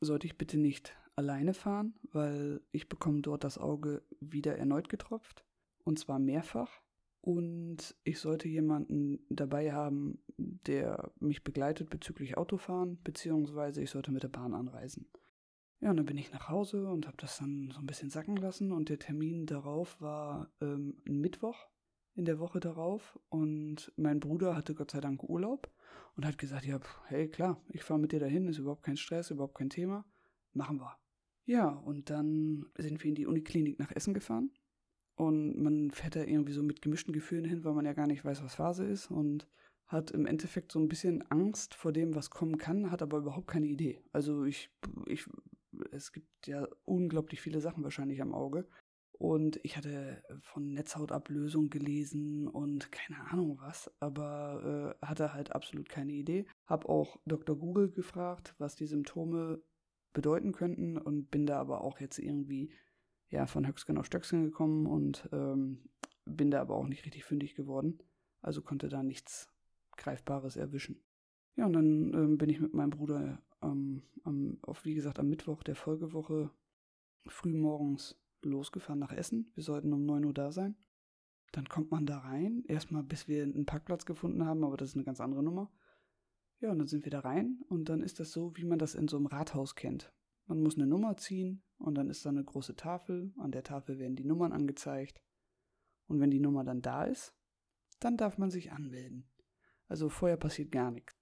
sollte 0.00 0.26
ich 0.26 0.36
bitte 0.36 0.58
nicht 0.58 0.96
alleine 1.14 1.54
fahren, 1.54 1.94
weil 2.12 2.60
ich 2.72 2.88
bekomme 2.88 3.22
dort 3.22 3.44
das 3.44 3.58
Auge 3.58 4.02
wieder 4.20 4.56
erneut 4.56 4.88
getropft. 4.88 5.44
Und 5.84 5.98
zwar 5.98 6.18
mehrfach. 6.18 6.82
Und 7.20 7.96
ich 8.04 8.20
sollte 8.20 8.48
jemanden 8.48 9.24
dabei 9.30 9.72
haben, 9.72 10.22
der 10.36 11.12
mich 11.18 11.42
begleitet 11.42 11.90
bezüglich 11.90 12.36
Autofahren, 12.36 13.02
beziehungsweise 13.02 13.82
ich 13.82 13.90
sollte 13.90 14.12
mit 14.12 14.22
der 14.22 14.28
Bahn 14.28 14.54
anreisen. 14.54 15.08
Ja, 15.80 15.90
und 15.90 15.98
dann 15.98 16.06
bin 16.06 16.16
ich 16.16 16.32
nach 16.32 16.48
Hause 16.48 16.88
und 16.88 17.06
habe 17.06 17.18
das 17.18 17.38
dann 17.38 17.70
so 17.70 17.80
ein 17.80 17.86
bisschen 17.86 18.10
sacken 18.10 18.36
lassen 18.36 18.72
und 18.72 18.88
der 18.88 18.98
Termin 18.98 19.46
darauf 19.46 20.00
war 20.00 20.50
ähm, 20.60 21.02
ein 21.06 21.20
Mittwoch 21.20 21.68
in 22.14 22.24
der 22.24 22.38
Woche 22.38 22.60
darauf 22.60 23.18
und 23.28 23.92
mein 23.96 24.20
Bruder 24.20 24.56
hatte 24.56 24.74
Gott 24.74 24.90
sei 24.90 25.00
Dank 25.00 25.22
Urlaub 25.22 25.70
und 26.16 26.24
hat 26.24 26.38
gesagt, 26.38 26.64
ja, 26.64 26.80
hey, 27.08 27.28
klar, 27.28 27.60
ich 27.68 27.82
fahre 27.82 28.00
mit 28.00 28.12
dir 28.12 28.20
dahin, 28.20 28.48
ist 28.48 28.58
überhaupt 28.58 28.82
kein 28.82 28.96
Stress, 28.96 29.30
überhaupt 29.30 29.56
kein 29.56 29.68
Thema, 29.68 30.06
machen 30.54 30.80
wir. 30.80 30.96
Ja, 31.44 31.68
und 31.68 32.08
dann 32.08 32.66
sind 32.78 33.02
wir 33.04 33.10
in 33.10 33.14
die 33.14 33.26
Uniklinik 33.26 33.78
nach 33.78 33.92
Essen 33.92 34.14
gefahren 34.14 34.50
und 35.14 35.62
man 35.62 35.90
fährt 35.90 36.16
da 36.16 36.24
irgendwie 36.24 36.52
so 36.52 36.62
mit 36.62 36.80
gemischten 36.80 37.12
Gefühlen 37.12 37.44
hin, 37.44 37.64
weil 37.64 37.74
man 37.74 37.84
ja 37.84 37.92
gar 37.92 38.06
nicht 38.06 38.24
weiß, 38.24 38.42
was 38.42 38.54
Phase 38.54 38.84
ist 38.84 39.10
und 39.10 39.46
hat 39.86 40.10
im 40.10 40.26
Endeffekt 40.26 40.72
so 40.72 40.80
ein 40.80 40.88
bisschen 40.88 41.22
Angst 41.30 41.74
vor 41.74 41.92
dem, 41.92 42.14
was 42.14 42.30
kommen 42.30 42.58
kann, 42.58 42.90
hat 42.90 43.02
aber 43.02 43.18
überhaupt 43.18 43.46
keine 43.46 43.66
Idee. 43.66 44.00
Also 44.12 44.44
ich, 44.44 44.70
ich, 45.06 45.26
es 45.92 46.12
gibt 46.12 46.46
ja 46.46 46.66
unglaublich 46.84 47.40
viele 47.40 47.60
Sachen 47.60 47.84
wahrscheinlich 47.84 48.22
am 48.22 48.34
Auge. 48.34 48.68
Und 49.18 49.58
ich 49.62 49.78
hatte 49.78 50.22
von 50.40 50.74
Netzhautablösung 50.74 51.70
gelesen 51.70 52.48
und 52.48 52.92
keine 52.92 53.20
Ahnung 53.30 53.58
was, 53.60 53.90
aber 53.98 54.96
äh, 55.00 55.06
hatte 55.06 55.32
halt 55.32 55.52
absolut 55.52 55.88
keine 55.88 56.12
Idee. 56.12 56.46
Hab 56.66 56.86
auch 56.86 57.18
Dr. 57.24 57.56
Google 57.56 57.90
gefragt, 57.90 58.54
was 58.58 58.76
die 58.76 58.86
Symptome 58.86 59.62
bedeuten 60.12 60.52
könnten 60.52 60.98
und 60.98 61.30
bin 61.30 61.46
da 61.46 61.58
aber 61.58 61.80
auch 61.80 61.98
jetzt 61.98 62.18
irgendwie 62.18 62.72
ja, 63.28 63.46
von 63.46 63.66
Höchstgen 63.66 63.98
auf 63.98 64.06
Stöcksken 64.06 64.44
gekommen 64.44 64.86
und 64.86 65.28
ähm, 65.32 65.88
bin 66.26 66.50
da 66.50 66.60
aber 66.60 66.76
auch 66.76 66.86
nicht 66.86 67.04
richtig 67.06 67.24
fündig 67.24 67.54
geworden. 67.54 67.98
Also 68.42 68.60
konnte 68.62 68.88
da 68.88 69.02
nichts 69.02 69.48
Greifbares 69.96 70.56
erwischen. 70.56 71.02
Ja, 71.56 71.66
und 71.66 71.72
dann 71.72 72.12
ähm, 72.14 72.38
bin 72.38 72.50
ich 72.50 72.60
mit 72.60 72.74
meinem 72.74 72.90
Bruder 72.90 73.42
ähm, 73.66 74.02
am, 74.24 74.58
auf, 74.62 74.84
wie 74.84 74.94
gesagt, 74.94 75.18
am 75.18 75.28
Mittwoch 75.28 75.62
der 75.62 75.76
Folgewoche 75.76 76.50
frühmorgens 77.26 78.18
losgefahren 78.42 79.00
nach 79.00 79.12
Essen. 79.12 79.50
Wir 79.54 79.62
sollten 79.62 79.92
um 79.92 80.04
9 80.04 80.24
Uhr 80.24 80.34
da 80.34 80.52
sein. 80.52 80.76
Dann 81.52 81.68
kommt 81.68 81.90
man 81.90 82.06
da 82.06 82.18
rein, 82.18 82.64
erstmal 82.66 83.02
bis 83.02 83.28
wir 83.28 83.42
einen 83.42 83.66
Parkplatz 83.66 84.04
gefunden 84.04 84.44
haben, 84.44 84.64
aber 84.64 84.76
das 84.76 84.90
ist 84.90 84.94
eine 84.96 85.04
ganz 85.04 85.20
andere 85.20 85.42
Nummer. 85.42 85.72
Ja, 86.60 86.70
und 86.70 86.78
dann 86.78 86.88
sind 86.88 87.04
wir 87.04 87.10
da 87.10 87.20
rein 87.20 87.60
und 87.68 87.88
dann 87.88 88.02
ist 88.02 88.20
das 88.20 88.32
so, 88.32 88.56
wie 88.56 88.64
man 88.64 88.78
das 88.78 88.94
in 88.94 89.08
so 89.08 89.16
einem 89.16 89.26
Rathaus 89.26 89.74
kennt. 89.74 90.12
Man 90.46 90.62
muss 90.62 90.76
eine 90.76 90.86
Nummer 90.86 91.16
ziehen 91.16 91.62
und 91.78 91.96
dann 91.96 92.08
ist 92.08 92.24
da 92.24 92.30
eine 92.30 92.44
große 92.44 92.76
Tafel. 92.76 93.32
An 93.36 93.52
der 93.52 93.62
Tafel 93.62 93.98
werden 93.98 94.16
die 94.16 94.24
Nummern 94.24 94.52
angezeigt. 94.52 95.20
Und 96.06 96.20
wenn 96.20 96.30
die 96.30 96.40
Nummer 96.40 96.64
dann 96.64 96.82
da 96.82 97.04
ist, 97.04 97.34
dann 98.00 98.16
darf 98.16 98.38
man 98.38 98.50
sich 98.50 98.72
anmelden. 98.72 99.28
Also 99.88 100.08
vorher 100.08 100.36
passiert 100.36 100.70
gar 100.70 100.90
nichts. 100.90 101.16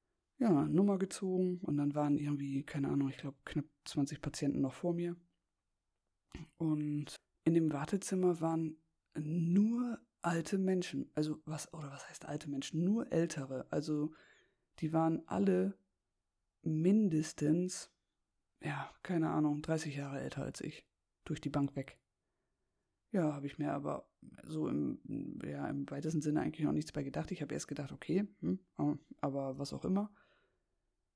Ja, 0.44 0.66
Nummer 0.66 0.98
gezogen 0.98 1.56
und 1.62 1.78
dann 1.78 1.94
waren 1.94 2.18
irgendwie, 2.18 2.62
keine 2.64 2.90
Ahnung, 2.90 3.08
ich 3.08 3.16
glaube 3.16 3.38
knapp 3.46 3.64
20 3.86 4.20
Patienten 4.20 4.60
noch 4.60 4.74
vor 4.74 4.92
mir. 4.92 5.16
Und 6.58 7.16
in 7.44 7.54
dem 7.54 7.72
Wartezimmer 7.72 8.42
waren 8.42 8.76
nur 9.16 9.98
alte 10.20 10.58
Menschen. 10.58 11.10
Also 11.14 11.40
was, 11.46 11.72
oder 11.72 11.90
was 11.90 12.06
heißt 12.10 12.26
alte 12.26 12.50
Menschen? 12.50 12.84
Nur 12.84 13.10
ältere. 13.10 13.66
Also 13.70 14.12
die 14.80 14.92
waren 14.92 15.26
alle 15.28 15.78
mindestens, 16.60 17.90
ja, 18.62 18.92
keine 19.02 19.30
Ahnung, 19.30 19.62
30 19.62 19.96
Jahre 19.96 20.20
älter 20.20 20.42
als 20.42 20.60
ich. 20.60 20.86
Durch 21.24 21.40
die 21.40 21.48
Bank 21.48 21.74
weg. 21.74 21.98
Ja, 23.12 23.32
habe 23.32 23.46
ich 23.46 23.56
mir 23.56 23.72
aber 23.72 24.10
so 24.42 24.68
im, 24.68 25.38
ja, 25.42 25.66
im 25.68 25.90
weitesten 25.90 26.20
Sinne 26.20 26.42
eigentlich 26.42 26.66
noch 26.66 26.72
nichts 26.72 26.92
bei 26.92 27.02
gedacht. 27.02 27.30
Ich 27.30 27.40
habe 27.40 27.54
erst 27.54 27.68
gedacht, 27.68 27.92
okay, 27.92 28.28
hm, 28.40 28.58
aber 29.22 29.56
was 29.56 29.72
auch 29.72 29.86
immer. 29.86 30.12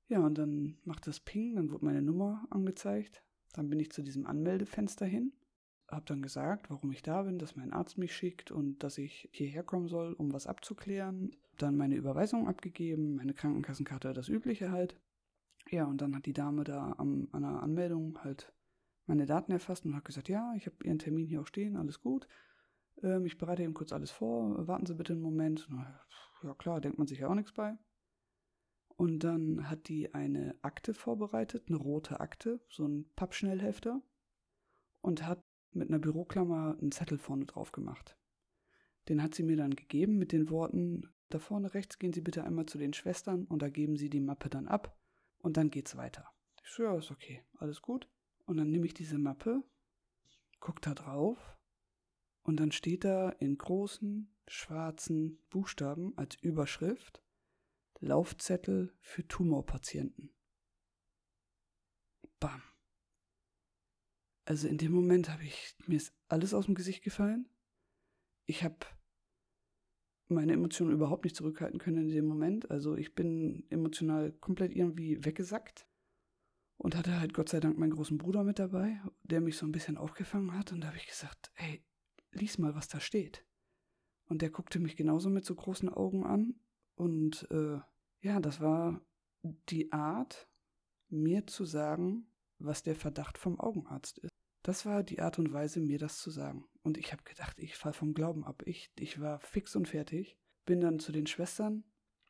Ja, 0.09 0.25
und 0.25 0.39
dann 0.39 0.79
macht 0.85 1.05
das 1.05 1.19
Ping, 1.19 1.55
dann 1.55 1.69
wurde 1.69 1.85
meine 1.85 2.01
Nummer 2.01 2.45
angezeigt. 2.49 3.23
Dann 3.53 3.69
bin 3.69 3.79
ich 3.79 3.91
zu 3.91 4.01
diesem 4.01 4.25
Anmeldefenster 4.25 5.05
hin, 5.05 5.33
habe 5.87 6.05
dann 6.05 6.23
gesagt, 6.23 6.71
warum 6.71 6.91
ich 6.91 7.03
da 7.03 7.23
bin, 7.23 7.37
dass 7.37 7.55
mein 7.55 7.71
Arzt 7.71 7.99
mich 7.99 8.15
schickt 8.15 8.51
und 8.51 8.83
dass 8.83 8.97
ich 8.97 9.29
hierher 9.31 9.63
kommen 9.63 9.87
soll, 9.87 10.13
um 10.13 10.33
was 10.33 10.47
abzuklären. 10.47 11.35
Dann 11.57 11.77
meine 11.77 11.95
Überweisung 11.95 12.47
abgegeben, 12.47 13.15
meine 13.15 13.35
Krankenkassenkarte, 13.35 14.13
das 14.13 14.29
Übliche 14.29 14.71
halt. 14.71 14.99
Ja, 15.69 15.85
und 15.85 16.01
dann 16.01 16.15
hat 16.15 16.25
die 16.25 16.33
Dame 16.33 16.63
da 16.63 16.95
am, 16.97 17.27
an 17.31 17.43
der 17.43 17.61
Anmeldung 17.61 18.23
halt 18.23 18.51
meine 19.05 19.27
Daten 19.27 19.51
erfasst 19.51 19.85
und 19.85 19.95
hat 19.95 20.05
gesagt, 20.05 20.27
ja, 20.27 20.53
ich 20.55 20.65
habe 20.65 20.77
Ihren 20.83 20.99
Termin 20.99 21.27
hier 21.27 21.41
auch 21.41 21.47
stehen, 21.47 21.77
alles 21.77 22.01
gut. 22.01 22.27
Ähm, 23.03 23.25
ich 23.27 23.37
bereite 23.37 23.61
eben 23.61 23.75
kurz 23.75 23.93
alles 23.93 24.09
vor, 24.09 24.67
warten 24.67 24.87
Sie 24.87 24.95
bitte 24.95 25.13
einen 25.13 25.21
Moment. 25.21 25.67
Na, 25.69 25.99
ja 26.41 26.55
klar, 26.55 26.81
denkt 26.81 26.97
man 26.97 27.07
sich 27.07 27.19
ja 27.19 27.27
auch 27.27 27.35
nichts 27.35 27.51
bei. 27.51 27.77
Und 28.99 29.19
dann 29.19 29.69
hat 29.69 29.87
die 29.87 30.13
eine 30.13 30.57
Akte 30.61 30.93
vorbereitet, 30.93 31.69
eine 31.69 31.77
rote 31.77 32.19
Akte, 32.19 32.59
so 32.67 32.85
ein 32.85 33.09
Pappschnellhefter 33.15 34.01
und 34.99 35.25
hat 35.25 35.41
mit 35.71 35.87
einer 35.87 35.99
Büroklammer 35.99 36.75
einen 36.77 36.91
Zettel 36.91 37.17
vorne 37.17 37.45
drauf 37.45 37.71
gemacht. 37.71 38.17
Den 39.07 39.23
hat 39.23 39.33
sie 39.33 39.43
mir 39.43 39.55
dann 39.55 39.73
gegeben 39.73 40.17
mit 40.17 40.33
den 40.33 40.49
Worten, 40.49 41.13
da 41.29 41.39
vorne 41.39 41.73
rechts 41.73 41.97
gehen 41.97 42.11
Sie 42.11 42.19
bitte 42.19 42.43
einmal 42.43 42.65
zu 42.65 42.77
den 42.77 42.91
Schwestern 42.91 43.45
und 43.45 43.61
da 43.61 43.69
geben 43.69 43.95
Sie 43.95 44.09
die 44.09 44.19
Mappe 44.19 44.49
dann 44.49 44.67
ab 44.67 44.99
und 45.37 45.55
dann 45.55 45.69
geht's 45.69 45.95
weiter. 45.95 46.29
Ich 46.65 46.71
so, 46.71 46.83
ja, 46.83 46.97
ist 46.97 47.09
okay, 47.09 47.41
alles 47.57 47.81
gut. 47.81 48.09
Und 48.47 48.57
dann 48.57 48.69
nehme 48.69 48.85
ich 48.85 48.93
diese 48.93 49.17
Mappe, 49.17 49.63
gucke 50.59 50.81
da 50.81 50.93
drauf 50.93 51.57
und 52.43 52.59
dann 52.59 52.73
steht 52.73 53.05
da 53.05 53.29
in 53.29 53.57
großen 53.57 54.35
schwarzen 54.45 55.39
Buchstaben 55.49 56.17
als 56.17 56.35
Überschrift 56.41 57.23
Laufzettel 57.99 58.93
für 59.01 59.27
Tumorpatienten. 59.27 60.33
Bam. 62.39 62.61
Also 64.45 64.67
in 64.67 64.77
dem 64.77 64.91
Moment 64.91 65.29
habe 65.29 65.43
ich 65.43 65.75
mir 65.85 65.97
ist 65.97 66.13
alles 66.27 66.53
aus 66.53 66.65
dem 66.65 66.75
Gesicht 66.75 67.03
gefallen. 67.03 67.49
Ich 68.45 68.63
habe 68.63 68.77
meine 70.29 70.53
Emotionen 70.53 70.93
überhaupt 70.93 71.23
nicht 71.23 71.35
zurückhalten 71.35 71.79
können 71.79 72.09
in 72.09 72.09
dem 72.09 72.25
Moment. 72.25 72.69
Also 72.71 72.95
ich 72.95 73.15
bin 73.15 73.65
emotional 73.69 74.31
komplett 74.31 74.73
irgendwie 74.75 75.23
weggesackt 75.25 75.87
und 76.77 76.95
hatte 76.95 77.19
halt 77.19 77.33
Gott 77.33 77.49
sei 77.49 77.59
Dank 77.59 77.77
meinen 77.77 77.91
großen 77.91 78.17
Bruder 78.17 78.43
mit 78.43 78.59
dabei, 78.59 79.01
der 79.23 79.41
mich 79.41 79.57
so 79.57 79.65
ein 79.65 79.71
bisschen 79.71 79.97
aufgefangen 79.97 80.57
hat. 80.57 80.71
Und 80.71 80.81
da 80.81 80.87
habe 80.87 80.97
ich 80.97 81.07
gesagt, 81.07 81.51
hey, 81.53 81.83
lies 82.31 82.57
mal, 82.57 82.75
was 82.75 82.87
da 82.87 82.99
steht. 82.99 83.45
Und 84.25 84.41
der 84.41 84.49
guckte 84.49 84.79
mich 84.79 84.95
genauso 84.95 85.29
mit 85.29 85.45
so 85.45 85.55
großen 85.55 85.89
Augen 85.89 86.25
an. 86.25 86.55
Und 86.99 87.47
äh, 87.49 87.79
ja, 88.19 88.41
das 88.41 88.59
war 88.59 88.99
die 89.41 89.93
Art, 89.93 90.49
mir 91.07 91.47
zu 91.47 91.63
sagen, 91.63 92.27
was 92.57 92.83
der 92.83 92.95
Verdacht 92.95 93.37
vom 93.37 93.57
Augenarzt 93.57 94.17
ist. 94.17 94.33
Das 94.63 94.85
war 94.85 95.01
die 95.01 95.21
Art 95.21 95.39
und 95.39 95.53
Weise, 95.53 95.79
mir 95.79 95.97
das 95.97 96.17
zu 96.17 96.29
sagen. 96.29 96.65
Und 96.83 96.97
ich 96.97 97.13
habe 97.13 97.23
gedacht, 97.23 97.57
ich 97.57 97.77
fall 97.77 97.93
vom 97.93 98.13
Glauben 98.13 98.43
ab. 98.43 98.63
Ich, 98.65 98.91
ich 98.99 99.21
war 99.21 99.39
fix 99.39 99.77
und 99.77 99.87
fertig. 99.87 100.37
Bin 100.65 100.81
dann 100.81 100.99
zu 100.99 101.13
den 101.13 101.25
Schwestern. 101.25 101.85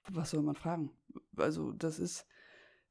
Was 0.08 0.30
soll 0.30 0.44
man 0.44 0.56
fragen? 0.56 0.92
Also, 1.36 1.72
das 1.72 1.98
ist, 1.98 2.28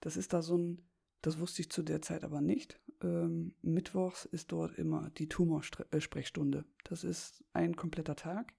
das 0.00 0.16
ist 0.16 0.32
da 0.32 0.42
so 0.42 0.58
ein, 0.58 0.90
das 1.22 1.38
wusste 1.38 1.62
ich 1.62 1.70
zu 1.70 1.84
der 1.84 2.02
Zeit 2.02 2.24
aber 2.24 2.40
nicht. 2.40 2.80
Ähm, 3.04 3.54
Mittwochs 3.62 4.24
ist 4.24 4.50
dort 4.50 4.76
immer 4.76 5.10
die 5.10 5.28
Tumorsprechstunde. 5.28 6.64
Das 6.82 7.04
ist 7.04 7.44
ein 7.52 7.76
kompletter 7.76 8.16
Tag, 8.16 8.52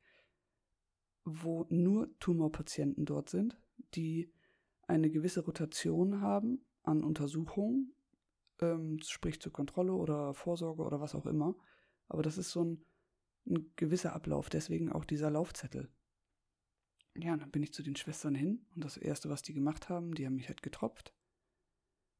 wo 1.26 1.66
nur 1.70 2.10
Tumorpatienten 2.20 3.06
dort 3.06 3.30
sind, 3.30 3.58
die 3.96 4.32
eine 4.88 5.10
gewisse 5.10 5.42
Rotation 5.42 6.22
haben 6.22 6.66
an 6.84 7.04
Untersuchungen, 7.04 7.94
ähm, 8.60 9.00
sprich 9.02 9.40
zur 9.40 9.54
Kontrolle 9.54 9.94
oder 9.94 10.34
Vorsorge 10.34 10.84
oder 10.84 11.00
was 11.00 11.16
auch 11.16 11.26
immer. 11.26 11.56
Aber 12.08 12.24
das 12.24 12.38
ist 12.38 12.52
so 12.52 12.64
ein, 12.64 12.86
ein 13.48 13.72
gewisser 13.76 14.14
Ablauf, 14.14 14.50
deswegen 14.50 14.92
auch 14.92 15.06
dieser 15.06 15.30
Laufzettel. 15.30 15.90
Ja, 17.16 17.36
dann 17.38 17.52
bin 17.52 17.64
ich 17.64 17.74
zu 17.74 17.84
den 17.84 17.96
Schwestern 17.96 18.36
hin 18.36 18.66
und 18.76 18.84
das 18.84 18.98
Erste, 18.98 19.30
was 19.30 19.42
die 19.42 19.54
gemacht 19.54 19.90
haben, 19.90 20.14
die 20.16 20.26
haben 20.26 20.36
mich 20.36 20.48
halt 20.48 20.64
getropft 20.64 21.14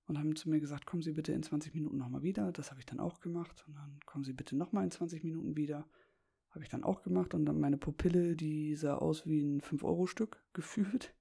und 0.10 0.18
haben 0.18 0.36
zu 0.36 0.50
mir 0.50 0.60
gesagt, 0.60 0.88
kommen 0.88 1.04
Sie 1.04 1.14
bitte 1.14 1.32
in 1.34 1.44
20 1.44 1.76
Minuten 1.76 1.98
nochmal 1.98 2.24
wieder. 2.24 2.52
Das 2.52 2.72
habe 2.72 2.80
ich 2.80 2.88
dann 2.88 3.00
auch 3.00 3.20
gemacht. 3.20 3.64
Und 3.68 3.76
dann 3.76 4.00
kommen 4.08 4.24
Sie 4.24 4.34
bitte 4.34 4.56
nochmal 4.56 4.84
in 4.84 4.90
20 4.90 5.24
Minuten 5.24 5.56
wieder. 5.56 5.88
Habe 6.52 6.64
ich 6.64 6.70
dann 6.70 6.84
auch 6.84 7.02
gemacht. 7.02 7.34
Und 7.34 7.46
dann 7.46 7.60
meine 7.60 7.78
Pupille, 7.78 8.36
die 8.36 8.76
sah 8.76 8.96
aus 8.96 9.26
wie 9.28 9.42
ein 9.42 9.62
5-Euro-Stück 9.62 10.44
gefühlt. 10.54 11.16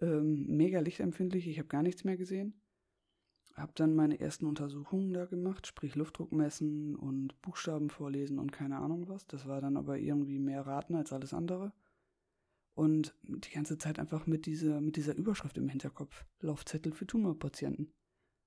Ähm, 0.00 0.46
mega 0.46 0.80
lichtempfindlich. 0.80 1.46
Ich 1.48 1.58
habe 1.58 1.68
gar 1.68 1.82
nichts 1.82 2.04
mehr 2.04 2.16
gesehen. 2.16 2.60
Habe 3.54 3.72
dann 3.74 3.94
meine 3.94 4.18
ersten 4.18 4.46
Untersuchungen 4.46 5.12
da 5.12 5.26
gemacht, 5.26 5.66
sprich 5.66 5.94
Luftdruck 5.94 6.32
messen 6.32 6.94
und 6.96 7.40
Buchstaben 7.42 7.90
vorlesen 7.90 8.38
und 8.38 8.52
keine 8.52 8.78
Ahnung 8.78 9.08
was. 9.08 9.26
Das 9.26 9.46
war 9.46 9.60
dann 9.60 9.76
aber 9.76 9.98
irgendwie 9.98 10.38
mehr 10.38 10.66
Raten 10.66 10.94
als 10.94 11.12
alles 11.12 11.34
andere. 11.34 11.72
Und 12.74 13.14
die 13.22 13.50
ganze 13.50 13.76
Zeit 13.76 13.98
einfach 13.98 14.26
mit 14.26 14.46
dieser, 14.46 14.80
mit 14.80 14.96
dieser 14.96 15.14
Überschrift 15.14 15.58
im 15.58 15.68
Hinterkopf. 15.68 16.24
Laufzettel 16.40 16.92
für 16.92 17.06
Tumorpatienten. 17.06 17.92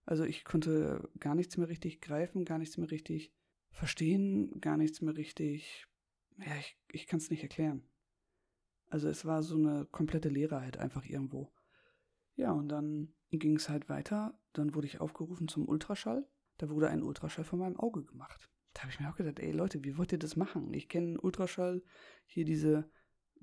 Also 0.06 0.24
ich 0.24 0.44
konnte 0.44 1.10
gar 1.20 1.36
nichts 1.36 1.58
mehr 1.58 1.70
richtig 1.70 2.02
greifen, 2.02 2.46
gar 2.46 2.58
nichts 2.58 2.78
mehr 2.78 2.90
richtig 2.90 3.34
verstehen, 3.70 4.60
gar 4.60 4.78
nichts 4.78 5.02
mehr 5.02 5.16
richtig. 5.16 5.88
Ja, 6.38 6.56
ich, 6.60 6.78
ich 6.92 7.08
kann 7.08 7.18
es 7.18 7.30
nicht 7.30 7.44
erklären. 7.44 7.84
Also 8.90 9.10
es 9.10 9.26
war 9.26 9.42
so 9.42 9.56
eine 9.56 9.86
komplette 9.86 10.30
Leere 10.30 10.62
halt 10.62 10.78
einfach 10.78 11.06
irgendwo. 11.06 11.52
Ja, 12.36 12.52
und 12.52 12.70
dann 12.70 13.14
ging 13.32 13.56
es 13.56 13.70
halt 13.70 13.90
weiter. 13.90 14.38
Dann 14.54 14.76
wurde 14.76 14.88
ich 14.88 15.02
aufgerufen 15.02 15.48
zum 15.48 15.68
Ultraschall. 15.68 16.28
Da 16.58 16.70
wurde 16.70 16.90
ein 16.90 17.04
Ultraschall 17.04 17.46
von 17.46 17.60
meinem 17.60 17.80
Auge 17.80 18.04
gemacht. 18.04 18.50
Da 18.74 18.82
habe 18.82 18.92
ich 18.92 19.00
mir 19.00 19.10
auch 19.10 19.16
gedacht, 19.16 19.40
ey 19.40 19.52
Leute, 19.52 19.84
wie 19.84 19.98
wollt 19.98 20.12
ihr 20.12 20.20
das 20.20 20.36
machen? 20.36 20.74
Ich 20.74 20.90
kenne 20.90 21.20
Ultraschall, 21.20 21.84
hier 22.26 22.46
diese 22.46 22.90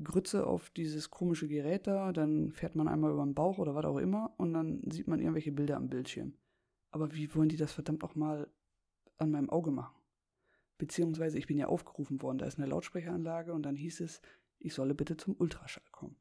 Grütze 0.02 0.46
auf 0.46 0.70
dieses 0.70 1.10
komische 1.10 1.46
Gerät 1.48 1.86
da, 1.86 2.12
dann 2.12 2.52
fährt 2.52 2.74
man 2.74 2.88
einmal 2.88 3.12
über 3.12 3.24
den 3.24 3.34
Bauch 3.34 3.58
oder 3.58 3.74
was 3.74 3.84
auch 3.84 3.98
immer 3.98 4.34
und 4.38 4.54
dann 4.54 4.82
sieht 4.90 5.08
man 5.08 5.20
irgendwelche 5.20 5.52
Bilder 5.52 5.76
am 5.76 5.88
Bildschirm. 5.88 6.34
Aber 6.90 7.12
wie 7.14 7.32
wollen 7.34 7.48
die 7.48 7.56
das 7.56 7.72
verdammt 7.72 8.02
auch 8.02 8.14
mal 8.14 8.50
an 9.18 9.30
meinem 9.30 9.50
Auge 9.50 9.70
machen? 9.70 9.99
Beziehungsweise 10.80 11.36
ich 11.36 11.46
bin 11.46 11.58
ja 11.58 11.66
aufgerufen 11.66 12.22
worden, 12.22 12.38
da 12.38 12.46
ist 12.46 12.58
eine 12.58 12.66
Lautsprecheranlage 12.66 13.52
und 13.52 13.64
dann 13.64 13.76
hieß 13.76 14.00
es, 14.00 14.22
ich 14.58 14.72
solle 14.72 14.94
bitte 14.94 15.18
zum 15.18 15.36
Ultraschall 15.38 15.84
kommen. 15.92 16.16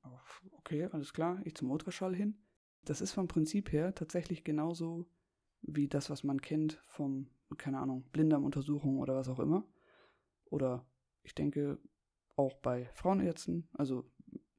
Okay, 0.52 0.84
alles 0.92 1.14
klar, 1.14 1.40
ich 1.46 1.56
zum 1.56 1.72
Ultraschall 1.72 2.14
hin. 2.14 2.38
Das 2.84 3.00
ist 3.00 3.14
vom 3.14 3.30
Prinzip 3.30 3.72
her 3.72 3.96
tatsächlich 3.96 4.44
genauso 4.44 5.10
wie 5.62 5.88
das, 5.88 6.10
was 6.10 6.26
man 6.26 6.42
kennt 6.42 6.84
vom, 6.88 7.30
keine 7.58 7.80
Ahnung, 7.80 8.04
Blinddarmuntersuchung 8.12 8.98
oder 8.98 9.16
was 9.16 9.30
auch 9.30 9.40
immer. 9.40 9.64
Oder 10.44 10.86
ich 11.24 11.34
denke 11.36 11.80
auch 12.36 12.58
bei 12.58 12.90
Frauenärzten, 12.96 13.70
also 13.72 14.12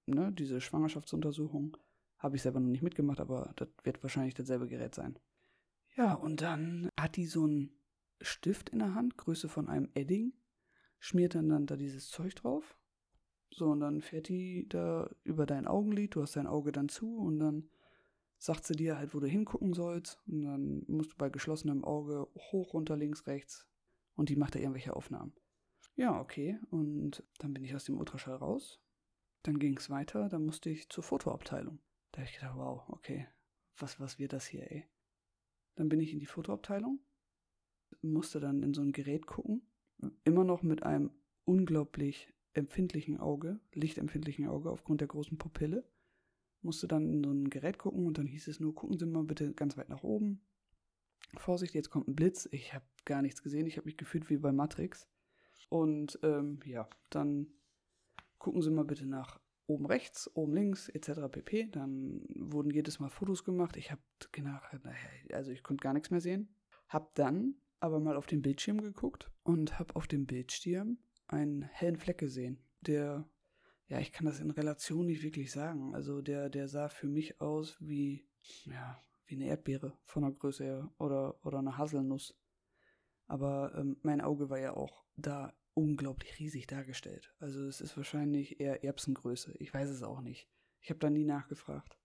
ne, 0.07 0.33
diese 0.33 0.63
Schwangerschaftsuntersuchung, 0.63 1.77
habe 2.17 2.37
ich 2.37 2.43
selber 2.43 2.61
noch 2.61 2.71
nicht 2.71 2.83
mitgemacht, 2.83 3.21
aber 3.21 3.53
das 3.57 3.69
wird 3.83 4.03
wahrscheinlich 4.03 4.35
dasselbe 4.35 4.67
Gerät 4.67 4.95
sein. 4.95 5.19
Ja, 5.95 6.15
und 6.15 6.41
dann 6.41 6.89
hat 6.99 7.17
die 7.17 7.27
so 7.27 7.45
einen 7.45 7.80
Stift 8.21 8.71
in 8.71 8.81
der 8.81 8.95
Hand, 8.95 9.17
Größe 9.17 9.49
von 9.49 9.69
einem 9.69 9.89
Edding, 9.95 10.33
schmiert 10.99 11.35
dann, 11.35 11.49
dann 11.49 11.67
da 11.67 11.77
dieses 11.77 12.09
Zeug 12.11 12.35
drauf. 12.35 12.77
So, 13.51 13.71
und 13.71 13.81
dann 13.81 14.01
fährt 14.01 14.29
die 14.29 14.69
da 14.69 15.11
über 15.25 15.47
dein 15.47 15.67
Augenlid, 15.67 16.15
du 16.15 16.23
hast 16.23 16.37
dein 16.37 16.47
Auge 16.47 16.73
dann 16.73 16.89
zu 16.89 17.17
und 17.17 17.39
dann 17.39 17.69
sagt 18.41 18.65
sie 18.65 18.75
dir 18.75 18.97
halt, 18.97 19.15
wo 19.15 19.21
du 19.21 19.27
hingucken 19.27 19.75
sollst. 19.75 20.19
Und 20.27 20.43
dann 20.43 20.85
musst 20.87 21.13
du 21.13 21.17
bei 21.17 21.29
geschlossenem 21.29 21.85
Auge 21.85 22.27
hoch, 22.37 22.73
runter, 22.73 22.97
links, 22.97 23.27
rechts. 23.27 23.67
Und 24.15 24.29
die 24.29 24.37
macht 24.37 24.55
da 24.55 24.59
irgendwelche 24.59 24.97
Aufnahmen. 24.97 25.35
Ja, 25.95 26.19
okay. 26.19 26.59
Und 26.71 27.23
dann 27.39 27.53
bin 27.53 27.65
ich 27.65 27.75
aus 27.75 27.85
dem 27.85 27.99
Ultraschall 27.99 28.37
raus. 28.37 28.81
Dann 29.43 29.59
ging 29.59 29.77
es 29.77 29.91
weiter, 29.91 30.29
dann 30.29 30.45
musste 30.45 30.71
ich 30.71 30.89
zur 30.89 31.05
Fotoabteilung. 31.05 31.81
Da 32.13 32.19
habe 32.19 32.29
ich 32.29 32.35
gedacht, 32.35 32.57
wow, 32.57 32.83
okay, 32.89 33.27
was, 33.77 34.01
was 34.01 34.19
wird 34.19 34.33
das 34.33 34.47
hier, 34.47 34.71
ey? 34.71 34.87
Dann 35.77 35.89
bin 35.89 36.01
ich 36.01 36.13
in 36.13 36.19
die 36.19 36.27
Fotoabteilung, 36.27 37.01
musste 38.03 38.41
dann 38.41 38.63
in 38.63 38.75
so 38.75 38.83
ein 38.83 38.93
Gerät 38.93 39.27
gucken, 39.27 39.63
immer 40.25 40.45
noch 40.45 40.63
mit 40.63 40.83
einem 40.83 41.11
unglaublich 41.45 42.33
empfindlichen 42.53 43.19
Auge, 43.19 43.61
lichtempfindlichen 43.75 44.47
Auge 44.47 44.71
aufgrund 44.71 45.01
der 45.01 45.09
großen 45.09 45.39
Pupille. 45.39 45.85
Musste 46.63 46.89
dann 46.89 47.09
in 47.09 47.25
so 47.25 47.31
ein 47.31 47.49
Gerät 47.49 47.79
gucken 47.79 48.07
und 48.07 48.19
dann 48.19 48.27
hieß 48.27 48.49
es 48.49 48.61
nur, 48.61 48.75
gucken 48.75 48.99
Sie 48.99 49.07
mal 49.07 49.25
bitte 49.25 49.53
ganz 49.55 49.77
weit 49.77 49.89
nach 49.89 50.03
oben. 50.03 50.43
Vorsicht, 51.37 51.75
jetzt 51.75 51.91
kommt 51.91 52.09
ein 52.09 52.17
Blitz. 52.17 52.49
Ich 52.53 52.75
habe 52.75 52.85
gar 53.05 53.23
nichts 53.23 53.43
gesehen. 53.43 53.67
Ich 53.67 53.77
habe 53.77 53.87
mich 53.87 53.97
gefühlt 53.97 54.29
wie 54.31 54.37
bei 54.37 54.53
Matrix. 54.53 55.09
Und 55.69 56.19
ähm, 56.23 56.61
ja, 56.65 56.89
dann 57.09 57.47
gucken 58.39 58.63
Sie 58.63 58.71
mal 58.71 58.85
bitte 58.85 59.07
nach 59.07 59.41
oben 59.67 59.87
rechts, 59.87 60.29
oben 60.35 60.53
links, 60.53 60.89
etc. 60.89 61.29
pp. 61.31 61.69
Dann 61.71 62.25
wurden 62.35 62.71
jedes 62.71 62.99
Mal 62.99 63.09
Fotos 63.09 63.45
gemacht. 63.45 63.77
Ich 63.77 63.91
habe 63.91 64.03
gedacht, 64.33 64.65
also 65.33 65.53
ich 65.53 65.63
konnte 65.63 65.83
gar 65.83 65.93
nichts 65.95 66.11
mehr 66.11 66.21
sehen. 66.21 66.49
Hab 66.89 67.15
dann 67.15 67.55
aber 67.81 68.01
mal 68.01 68.17
auf 68.17 68.27
den 68.27 68.43
Bildschirm 68.43 68.81
geguckt 68.81 69.31
und 69.43 69.79
habe 69.79 69.97
auf 69.97 70.07
dem 70.07 70.27
Bildschirm 70.27 70.99
einen 71.27 71.63
hellen 71.63 71.97
Fleck 71.97 72.19
gesehen, 72.19 72.63
der, 72.81 73.29
ja, 73.89 73.99
ich 73.99 74.13
kann 74.13 74.27
das 74.27 74.41
in 74.41 74.51
Relation 74.51 75.07
nicht 75.07 75.23
wirklich 75.23 75.51
sagen. 75.51 75.95
Also 75.95 76.21
der, 76.21 76.51
der 76.51 76.69
sah 76.69 76.89
für 76.89 77.09
mich 77.09 77.41
aus 77.41 77.77
wie, 77.81 78.29
ja, 78.65 79.03
wie 79.27 79.37
eine 79.37 79.47
Erdbeere 79.47 79.97
von 80.05 80.23
der 80.23 80.33
Größe 80.33 80.65
her 80.65 80.93
oder, 80.99 81.45
oder 81.45 81.59
eine 81.59 81.79
Haselnuss. 81.79 82.39
Aber 83.27 83.75
ähm, 83.77 83.97
mein 84.03 84.21
Auge 84.21 84.51
war 84.51 84.59
ja 84.59 84.75
auch 84.75 85.05
da 85.17 85.55
unglaublich 85.75 86.39
riesig 86.39 86.67
dargestellt. 86.67 87.33
Also 87.39 87.65
es 87.67 87.81
ist 87.81 87.97
wahrscheinlich 87.97 88.61
eher 88.61 88.85
Erbsengröße. 88.85 89.55
Ich 89.59 89.73
weiß 89.73 89.89
es 89.89 90.03
auch 90.03 90.21
nicht. 90.21 90.49
Ich 90.81 90.91
habe 90.91 90.99
da 90.99 91.11
nie 91.11 91.25
nachgefragt. 91.25 91.97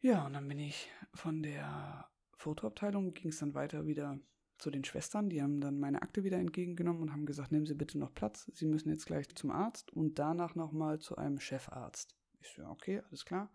Ja, 0.00 0.26
und 0.26 0.34
dann 0.34 0.48
bin 0.48 0.58
ich 0.58 0.90
von 1.14 1.42
der 1.42 2.10
Fotoabteilung, 2.34 3.14
ging 3.14 3.30
es 3.30 3.38
dann 3.38 3.54
weiter 3.54 3.86
wieder 3.86 4.18
zu 4.62 4.70
den 4.70 4.84
Schwestern. 4.84 5.28
Die 5.28 5.42
haben 5.42 5.60
dann 5.60 5.78
meine 5.78 6.02
Akte 6.02 6.24
wieder 6.24 6.38
entgegengenommen 6.38 7.02
und 7.02 7.12
haben 7.12 7.26
gesagt, 7.26 7.52
nehmen 7.52 7.66
Sie 7.66 7.74
bitte 7.74 7.98
noch 7.98 8.14
Platz. 8.14 8.50
Sie 8.54 8.66
müssen 8.66 8.90
jetzt 8.90 9.06
gleich 9.06 9.28
zum 9.34 9.50
Arzt 9.50 9.92
und 9.92 10.18
danach 10.18 10.54
nochmal 10.54 11.00
zu 11.00 11.16
einem 11.16 11.40
Chefarzt. 11.40 12.16
Ich 12.40 12.48
so, 12.48 12.64
okay, 12.66 13.02
alles 13.08 13.24
klar. 13.24 13.52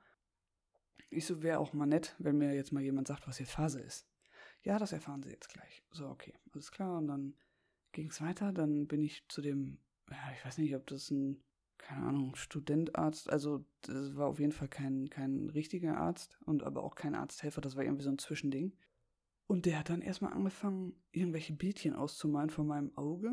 Ich 1.10 1.26
so, 1.26 1.42
wäre 1.42 1.60
auch 1.60 1.74
mal 1.74 1.86
nett, 1.86 2.16
wenn 2.20 2.38
mir 2.38 2.54
jetzt 2.54 2.74
mal 2.74 2.84
jemand 2.84 3.08
sagt, 3.08 3.28
was 3.28 3.38
hier 3.38 3.48
Phase 3.48 3.80
ist. 3.80 4.06
Ja, 4.64 4.78
das 4.78 4.92
erfahren 4.92 5.24
Sie 5.24 5.30
jetzt 5.30 5.50
gleich. 5.50 5.82
So, 5.92 6.08
okay, 6.08 6.34
alles 6.54 6.72
klar. 6.72 6.98
Und 6.98 7.08
dann 7.08 7.36
ging 7.94 8.10
es 8.10 8.22
weiter. 8.22 8.52
Dann 8.52 8.88
bin 8.88 9.02
ich 9.02 9.26
zu 9.30 9.42
dem, 9.42 9.80
ja, 10.12 10.32
ich 10.34 10.46
weiß 10.46 10.58
nicht, 10.58 10.76
ob 10.76 10.86
das 10.88 11.10
ein, 11.10 11.42
keine 11.78 12.06
Ahnung, 12.06 12.36
Studentarzt, 12.36 13.30
also 13.30 13.64
das 13.82 14.16
war 14.18 14.28
auf 14.28 14.40
jeden 14.40 14.52
Fall 14.52 14.68
kein, 14.68 15.10
kein 15.10 15.50
richtiger 15.50 15.98
Arzt 15.98 16.38
und 16.46 16.64
aber 16.64 16.84
auch 16.84 16.96
kein 16.96 17.16
Arzthelfer, 17.16 17.62
das 17.62 17.76
war 17.76 17.84
irgendwie 17.84 18.04
so 18.04 18.10
ein 18.10 18.18
Zwischending. 18.18 18.74
Und 19.48 19.66
der 19.66 19.80
hat 19.80 19.90
dann 19.90 20.02
erstmal 20.02 20.34
angefangen, 20.34 20.94
irgendwelche 21.12 21.54
Bildchen 21.54 21.96
auszumalen 21.96 22.50
von 22.50 22.68
meinem 22.68 22.96
Auge 22.98 23.32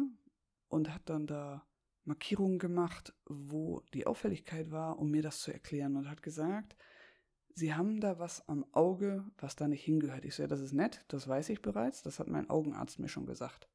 und 0.69 0.95
hat 0.95 1.09
dann 1.11 1.27
da 1.27 1.67
Markierungen 2.05 2.59
gemacht, 2.59 3.15
wo 3.27 3.83
die 3.93 4.07
Auffälligkeit 4.07 4.71
war, 4.71 4.99
um 4.99 5.11
mir 5.11 5.23
das 5.23 5.41
zu 5.41 5.53
erklären 5.53 5.97
und 5.97 6.09
hat 6.09 6.23
gesagt, 6.23 6.77
Sie 7.57 7.73
haben 7.73 8.01
da 8.01 8.19
was 8.19 8.49
am 8.49 8.65
Auge, 8.73 9.25
was 9.39 9.55
da 9.55 9.69
nicht 9.69 9.85
hingehört. 9.85 10.25
Ich 10.25 10.35
so, 10.35 10.43
ja, 10.43 10.49
das 10.49 10.61
ist 10.61 10.73
nett, 10.73 11.05
das 11.07 11.29
weiß 11.29 11.51
ich 11.51 11.63
bereits, 11.63 12.03
das 12.03 12.19
hat 12.19 12.27
mein 12.27 12.51
Augenarzt 12.51 12.99
mir 12.99 13.09
schon 13.09 13.27
gesagt. 13.27 13.69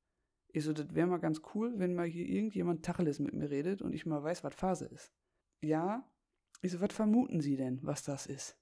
Ich 0.50 0.66
so, 0.66 0.74
das 0.74 0.94
wäre 0.94 1.08
mal 1.08 1.20
ganz 1.20 1.42
cool, 1.54 1.74
wenn 1.78 1.96
mal 1.96 2.08
hier 2.08 2.28
irgendjemand 2.28 2.84
Tacheles 2.84 3.20
mit 3.20 3.34
mir 3.34 3.50
redet 3.50 3.82
und 3.82 3.94
ich 3.94 4.06
mal 4.06 4.22
weiß, 4.22 4.44
was 4.44 4.54
Phase 4.54 4.86
ist. 4.86 5.14
Ja? 5.62 6.12
Ich 6.62 6.74
so, 6.74 6.82
was 6.82 6.94
vermuten 6.94 7.40
Sie 7.40 7.56
denn, 7.56 7.80
was 7.82 8.04
das 8.04 8.26
ist? 8.26 8.60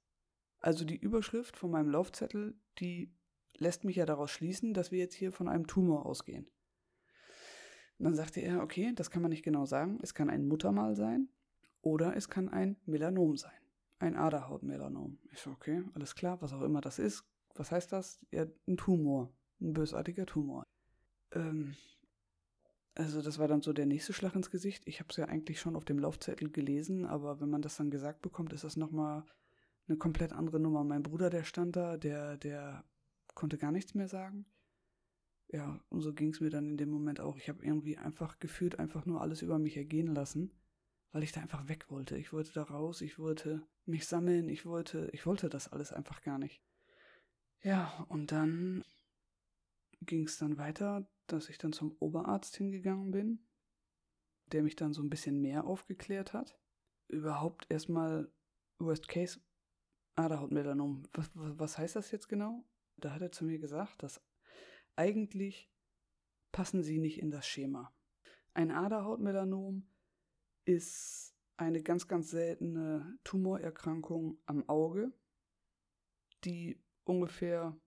Also 0.60 0.86
die 0.86 0.98
Überschrift 0.98 1.58
von 1.58 1.72
meinem 1.72 1.90
Laufzettel, 1.90 2.56
die 2.80 3.17
lässt 3.60 3.84
mich 3.84 3.96
ja 3.96 4.06
daraus 4.06 4.32
schließen, 4.32 4.74
dass 4.74 4.92
wir 4.92 5.00
jetzt 5.00 5.16
hier 5.16 5.32
von 5.32 5.48
einem 5.48 5.68
Tumor 5.68 6.06
ausgehen. 6.06 6.48
Und 7.98 8.06
dann 8.06 8.16
sagte 8.16 8.42
er, 8.42 8.62
okay, 8.62 8.94
das 8.96 9.10
kann 9.10 9.22
man 9.22 9.32
nicht 9.32 9.44
genau 9.44 9.66
sagen. 9.66 10.00
Es 10.02 10.14
kann 10.14 10.30
ein 10.30 10.48
Muttermal 10.48 10.96
sein 10.96 11.30
oder 11.82 12.16
es 12.16 12.30
kann 12.30 12.50
ein 12.50 12.78
Melanom 12.86 13.38
sein. 13.38 13.60
Ein 14.00 14.16
Aderhautmelanom. 14.16 15.18
Ich 15.32 15.40
so, 15.40 15.50
okay, 15.50 15.84
alles 15.96 16.14
klar, 16.14 16.40
was 16.42 16.54
auch 16.54 16.62
immer 16.62 16.82
das 16.82 17.00
ist. 17.00 17.24
Was 17.56 17.72
heißt 17.72 17.92
das? 17.92 18.20
Ja, 18.32 18.46
ein 18.68 18.78
Tumor. 18.78 19.34
Ein 19.60 19.74
bösartiger 19.74 20.28
Tumor. 20.28 20.68
Ähm, 21.32 21.76
also 22.94 23.22
das 23.22 23.40
war 23.40 23.48
dann 23.48 23.62
so 23.62 23.74
der 23.74 23.88
nächste 23.88 24.14
Schlag 24.14 24.36
ins 24.36 24.52
Gesicht. 24.52 24.88
Ich 24.88 25.00
habe 25.00 25.10
es 25.10 25.18
ja 25.18 25.26
eigentlich 25.26 25.60
schon 25.60 25.76
auf 25.76 25.86
dem 25.86 25.98
Laufzettel 25.98 26.52
gelesen, 26.52 27.06
aber 27.06 27.40
wenn 27.42 27.50
man 27.50 27.62
das 27.64 27.78
dann 27.78 27.90
gesagt 27.90 28.22
bekommt, 28.22 28.54
ist 28.54 28.64
das 28.64 28.78
nochmal 28.78 29.24
eine 29.88 29.98
komplett 29.98 30.34
andere 30.34 30.60
Nummer. 30.60 30.84
Mein 30.84 31.04
Bruder, 31.04 31.30
der 31.30 31.44
stand 31.44 31.76
da, 31.76 31.98
der, 31.98 32.38
der 32.38 32.84
konnte 33.38 33.60
gar 33.60 33.72
nichts 33.72 33.94
mehr 33.94 34.08
sagen. 34.08 34.48
Ja, 35.50 35.80
und 35.90 36.02
so 36.02 36.12
ging 36.12 36.34
es 36.34 36.42
mir 36.42 36.50
dann 36.50 36.72
in 36.72 36.78
dem 36.78 36.90
Moment 36.90 37.20
auch. 37.20 37.38
Ich 37.38 37.48
habe 37.50 37.64
irgendwie 37.64 37.96
einfach 37.96 38.40
gefühlt 38.40 38.80
einfach 38.80 39.06
nur 39.06 39.22
alles 39.22 39.44
über 39.44 39.60
mich 39.60 39.78
ergehen 39.78 40.08
lassen, 40.08 40.52
weil 41.12 41.22
ich 41.22 41.32
da 41.32 41.42
einfach 41.42 41.68
weg 41.68 41.90
wollte. 41.90 42.18
Ich 42.18 42.34
wollte 42.34 42.52
da 42.52 42.64
raus, 42.64 43.02
ich 43.02 43.20
wollte 43.20 43.62
mich 43.86 44.08
sammeln, 44.08 44.50
ich 44.50 44.66
wollte, 44.66 45.10
ich 45.14 45.28
wollte 45.28 45.50
das 45.50 45.72
alles 45.72 45.94
einfach 45.94 46.24
gar 46.24 46.40
nicht. 46.40 46.64
Ja, 47.62 48.06
und 48.10 48.32
dann 48.32 48.84
ging 50.02 50.26
es 50.26 50.40
dann 50.40 50.58
weiter, 50.58 51.08
dass 51.28 51.48
ich 51.48 51.60
dann 51.60 51.74
zum 51.74 51.96
Oberarzt 52.00 52.58
hingegangen 52.58 53.12
bin, 53.12 53.46
der 54.52 54.64
mich 54.64 54.76
dann 54.76 54.94
so 54.94 55.04
ein 55.04 55.12
bisschen 55.12 55.42
mehr 55.42 55.66
aufgeklärt 55.66 56.34
hat. 56.34 56.60
Überhaupt 57.08 57.68
erstmal 57.70 58.32
Worst 58.80 59.08
Case 59.08 59.40
Aderhautmelanom. 60.16 61.04
Was, 61.14 61.30
was, 61.36 61.60
was 61.60 61.78
heißt 61.78 61.96
das 61.96 62.10
jetzt 62.10 62.30
genau? 62.30 62.66
Da 62.98 63.14
hat 63.14 63.22
er 63.22 63.32
zu 63.32 63.46
mir 63.46 63.60
gesagt, 63.60 64.04
dass 64.04 64.22
eigentlich 64.96 65.72
passen 66.52 66.84
sie 66.84 66.98
nicht 66.98 67.20
in 67.20 67.32
das 67.32 67.48
Schema. 67.48 67.94
Ein 68.54 68.72
Aderhautmelanom 68.72 69.88
ist 70.66 71.36
eine 71.58 71.82
ganz, 71.82 72.08
ganz 72.08 72.32
seltene 72.32 73.18
Tumorerkrankung 73.24 74.40
am 74.46 74.68
Auge, 74.68 75.12
die 76.44 76.82
ungefähr 77.04 77.80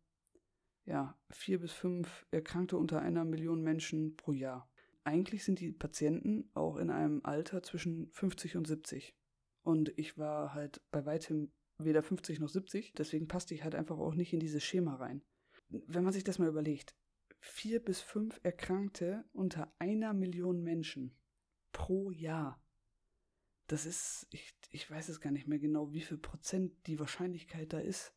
ja, 0.84 1.18
vier 1.30 1.60
bis 1.60 1.72
fünf 1.72 2.26
Erkrankte 2.30 2.76
unter 2.76 3.00
einer 3.00 3.24
Million 3.24 3.62
Menschen 3.62 4.16
pro 4.16 4.32
Jahr. 4.32 4.68
Eigentlich 5.04 5.44
sind 5.44 5.60
die 5.60 5.72
Patienten 5.72 6.50
auch 6.54 6.76
in 6.76 6.90
einem 6.90 7.20
Alter 7.24 7.62
zwischen 7.62 8.10
50 8.12 8.56
und 8.56 8.66
70. 8.66 9.14
Und 9.62 9.96
ich 9.98 10.18
war 10.18 10.54
halt 10.54 10.82
bei 10.90 11.04
weitem 11.06 11.52
weder 11.84 12.02
50 12.02 12.40
noch 12.40 12.48
70, 12.48 12.92
deswegen 12.94 13.28
passte 13.28 13.54
ich 13.54 13.64
halt 13.64 13.74
einfach 13.74 13.98
auch 13.98 14.14
nicht 14.14 14.32
in 14.32 14.40
dieses 14.40 14.62
Schema 14.62 14.96
rein. 14.96 15.22
Wenn 15.68 16.04
man 16.04 16.12
sich 16.12 16.24
das 16.24 16.38
mal 16.38 16.48
überlegt, 16.48 16.94
vier 17.38 17.82
bis 17.82 18.00
fünf 18.00 18.40
Erkrankte 18.42 19.24
unter 19.32 19.72
einer 19.78 20.12
Million 20.12 20.62
Menschen 20.62 21.16
pro 21.72 22.10
Jahr. 22.10 22.62
Das 23.66 23.86
ist, 23.86 24.26
ich, 24.30 24.54
ich 24.70 24.90
weiß 24.90 25.08
es 25.08 25.20
gar 25.20 25.30
nicht 25.30 25.46
mehr 25.46 25.58
genau, 25.58 25.92
wie 25.92 26.00
viel 26.00 26.18
Prozent 26.18 26.72
die 26.86 26.98
Wahrscheinlichkeit 26.98 27.72
da 27.72 27.78
ist, 27.78 28.12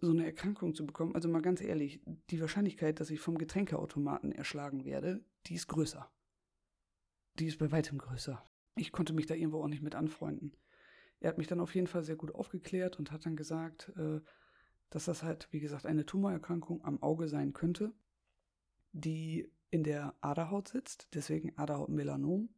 so 0.00 0.12
eine 0.12 0.24
Erkrankung 0.24 0.74
zu 0.74 0.86
bekommen, 0.86 1.14
also 1.14 1.28
mal 1.28 1.42
ganz 1.42 1.60
ehrlich, 1.60 2.00
die 2.30 2.40
Wahrscheinlichkeit, 2.40 3.00
dass 3.00 3.10
ich 3.10 3.20
vom 3.20 3.36
Getränkeautomaten 3.36 4.32
erschlagen 4.32 4.84
werde, 4.84 5.24
die 5.46 5.54
ist 5.54 5.66
größer. 5.66 6.10
Die 7.38 7.46
ist 7.46 7.58
bei 7.58 7.70
weitem 7.70 7.98
größer. 7.98 8.48
Ich 8.76 8.92
konnte 8.92 9.12
mich 9.12 9.26
da 9.26 9.34
irgendwo 9.34 9.62
auch 9.62 9.68
nicht 9.68 9.82
mit 9.82 9.94
anfreunden. 9.94 10.56
Er 11.20 11.30
hat 11.30 11.38
mich 11.38 11.46
dann 11.46 11.60
auf 11.60 11.74
jeden 11.74 11.86
Fall 11.86 12.02
sehr 12.02 12.16
gut 12.16 12.34
aufgeklärt 12.34 12.98
und 12.98 13.12
hat 13.12 13.26
dann 13.26 13.36
gesagt, 13.36 13.92
äh, 13.96 14.20
dass 14.90 15.04
das 15.04 15.22
halt, 15.22 15.48
wie 15.52 15.60
gesagt, 15.60 15.86
eine 15.86 16.06
Tumorerkrankung 16.06 16.84
am 16.84 17.02
Auge 17.02 17.28
sein 17.28 17.52
könnte, 17.52 17.92
die 18.92 19.50
in 19.70 19.84
der 19.84 20.14
Aderhaut 20.20 20.68
sitzt, 20.68 21.08
deswegen 21.14 21.56
Aderhautmelanom, 21.56 22.48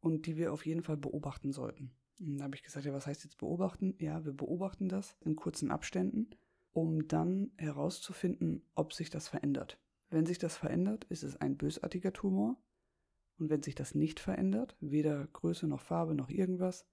und 0.00 0.26
die 0.26 0.36
wir 0.36 0.52
auf 0.52 0.66
jeden 0.66 0.82
Fall 0.82 0.98
beobachten 0.98 1.52
sollten. 1.52 1.90
Und 2.20 2.36
da 2.36 2.44
habe 2.44 2.56
ich 2.56 2.62
gesagt, 2.62 2.84
ja, 2.84 2.92
was 2.92 3.06
heißt 3.06 3.24
jetzt 3.24 3.38
beobachten? 3.38 3.94
Ja, 3.98 4.24
wir 4.26 4.34
beobachten 4.34 4.88
das 4.88 5.16
in 5.20 5.34
kurzen 5.34 5.70
Abständen 5.70 6.28
um 6.74 7.06
dann 7.06 7.52
herauszufinden, 7.56 8.66
ob 8.74 8.92
sich 8.92 9.08
das 9.08 9.28
verändert. 9.28 9.80
Wenn 10.10 10.26
sich 10.26 10.38
das 10.38 10.56
verändert, 10.56 11.04
ist 11.04 11.22
es 11.22 11.40
ein 11.40 11.56
bösartiger 11.56 12.12
Tumor. 12.12 12.60
Und 13.38 13.48
wenn 13.48 13.62
sich 13.62 13.74
das 13.74 13.94
nicht 13.94 14.20
verändert, 14.20 14.76
weder 14.80 15.26
Größe 15.28 15.66
noch 15.66 15.80
Farbe 15.80 16.14
noch 16.14 16.28
irgendwas, 16.28 16.86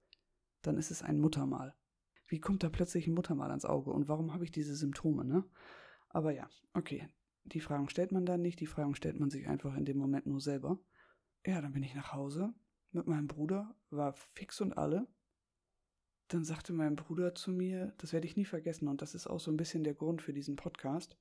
dann 0.62 0.76
ist 0.76 0.90
es 0.90 1.02
ein 1.02 1.18
Muttermal. 1.18 1.74
Wie 2.26 2.40
kommt 2.40 2.62
da 2.62 2.70
plötzlich 2.70 3.06
ein 3.06 3.14
Muttermal 3.14 3.50
ans 3.50 3.64
Auge 3.64 3.90
und 3.90 4.08
warum 4.08 4.32
habe 4.32 4.44
ich 4.44 4.52
diese 4.52 4.74
Symptome, 4.74 5.24
ne? 5.24 5.44
Aber 6.08 6.32
ja, 6.32 6.48
okay. 6.72 7.08
Die 7.44 7.60
Fragen 7.60 7.88
stellt 7.88 8.12
man 8.12 8.24
dann 8.24 8.40
nicht, 8.40 8.60
die 8.60 8.66
Fragen 8.66 8.94
stellt 8.94 9.18
man 9.18 9.28
sich 9.28 9.48
einfach 9.48 9.76
in 9.76 9.84
dem 9.84 9.98
Moment 9.98 10.26
nur 10.26 10.40
selber. 10.40 10.78
Ja, 11.44 11.60
dann 11.60 11.72
bin 11.72 11.82
ich 11.82 11.94
nach 11.94 12.12
Hause 12.12 12.54
mit 12.92 13.06
meinem 13.06 13.26
Bruder, 13.26 13.74
war 13.90 14.12
fix 14.12 14.60
und 14.60 14.78
alle, 14.78 15.08
dann 16.28 16.44
sagte 16.44 16.72
mein 16.72 16.96
Bruder 16.96 17.34
zu 17.34 17.50
mir, 17.50 17.92
das 17.98 18.12
werde 18.12 18.26
ich 18.26 18.36
nie 18.36 18.44
vergessen 18.44 18.88
und 18.88 19.02
das 19.02 19.14
ist 19.14 19.26
auch 19.26 19.40
so 19.40 19.50
ein 19.50 19.56
bisschen 19.56 19.84
der 19.84 19.94
Grund 19.94 20.22
für 20.22 20.32
diesen 20.32 20.56
Podcast. 20.56 21.18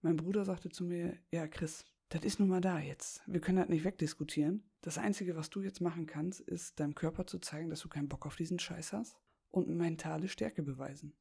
Mein 0.00 0.16
Bruder 0.16 0.44
sagte 0.44 0.68
zu 0.68 0.84
mir, 0.84 1.18
ja 1.30 1.48
Chris, 1.48 1.84
das 2.12 2.24
ist 2.24 2.38
nun 2.38 2.50
mal 2.50 2.60
da 2.60 2.78
jetzt. 2.78 3.22
Wir 3.26 3.40
können 3.40 3.56
das 3.56 3.70
nicht 3.70 3.84
wegdiskutieren. 3.84 4.70
Das 4.82 4.98
Einzige, 4.98 5.34
was 5.34 5.48
du 5.48 5.62
jetzt 5.62 5.80
machen 5.80 6.04
kannst, 6.04 6.40
ist 6.40 6.78
deinem 6.78 6.94
Körper 6.94 7.26
zu 7.26 7.38
zeigen, 7.38 7.70
dass 7.70 7.80
du 7.80 7.88
keinen 7.88 8.10
Bock 8.10 8.26
auf 8.26 8.36
diesen 8.36 8.58
Scheiß 8.58 8.92
hast 8.92 9.18
und 9.50 9.68
mentale 9.68 10.28
Stärke 10.28 10.62
beweisen. 10.62 11.16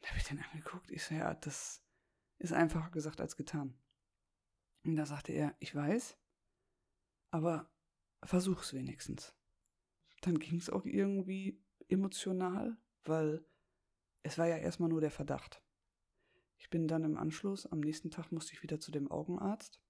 Da 0.00 0.08
habe 0.08 0.18
ich 0.18 0.24
den 0.24 0.42
angeguckt. 0.42 0.90
Ich 0.90 1.04
so, 1.04 1.14
ja, 1.14 1.34
das 1.34 1.82
ist 2.38 2.54
einfacher 2.54 2.90
gesagt 2.90 3.20
als 3.20 3.36
getan. 3.36 3.78
Und 4.82 4.96
da 4.96 5.04
sagte 5.04 5.32
er, 5.32 5.54
ich 5.58 5.74
weiß, 5.74 6.16
aber 7.30 7.70
versuch's 8.22 8.72
wenigstens. 8.72 9.34
Dann 10.22 10.38
ging 10.38 10.56
es 10.56 10.70
auch 10.70 10.86
irgendwie 10.86 11.62
emotional, 11.88 12.78
weil 13.04 13.44
es 14.22 14.38
war 14.38 14.46
ja 14.46 14.56
erstmal 14.56 14.88
nur 14.88 15.02
der 15.02 15.10
Verdacht. 15.10 15.62
Ich 16.58 16.70
bin 16.70 16.88
dann 16.88 17.04
im 17.04 17.16
Anschluss, 17.16 17.66
am 17.66 17.80
nächsten 17.80 18.10
Tag 18.10 18.32
musste 18.32 18.52
ich 18.52 18.62
wieder 18.62 18.80
zu 18.80 18.90
dem 18.90 19.10
Augenarzt. 19.10 19.80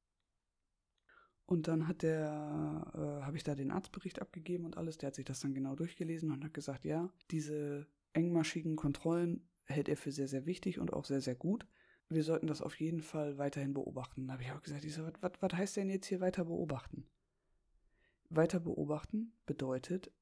Und 1.46 1.68
dann 1.68 1.86
hat 1.86 2.02
der, 2.02 2.90
äh, 2.94 3.24
habe 3.24 3.36
ich 3.36 3.44
da 3.44 3.54
den 3.54 3.70
Arztbericht 3.70 4.20
abgegeben 4.20 4.64
und 4.64 4.76
alles. 4.76 4.98
Der 4.98 5.08
hat 5.08 5.14
sich 5.14 5.24
das 5.24 5.40
dann 5.40 5.54
genau 5.54 5.76
durchgelesen 5.76 6.32
und 6.32 6.44
hat 6.44 6.54
gesagt, 6.54 6.84
ja, 6.84 7.08
diese 7.30 7.86
engmaschigen 8.14 8.74
Kontrollen 8.74 9.48
hält 9.64 9.88
er 9.88 9.96
für 9.96 10.10
sehr, 10.10 10.28
sehr 10.28 10.46
wichtig 10.46 10.80
und 10.80 10.92
auch 10.92 11.04
sehr, 11.04 11.20
sehr 11.20 11.36
gut. 11.36 11.66
Wir 12.08 12.24
sollten 12.24 12.46
das 12.46 12.62
auf 12.62 12.78
jeden 12.80 13.02
Fall 13.02 13.38
weiterhin 13.38 13.74
beobachten. 13.74 14.26
Da 14.26 14.34
habe 14.34 14.42
ich 14.42 14.52
auch 14.52 14.62
gesagt, 14.62 14.84
ich 14.84 14.94
so, 14.94 15.08
was, 15.20 15.32
was 15.40 15.52
heißt 15.52 15.76
denn 15.76 15.90
jetzt 15.90 16.06
hier 16.06 16.20
weiter 16.20 16.44
beobachten? 16.44 17.08
Weiter 18.28 18.58
beobachten 18.58 19.32
bedeutet, 19.44 20.12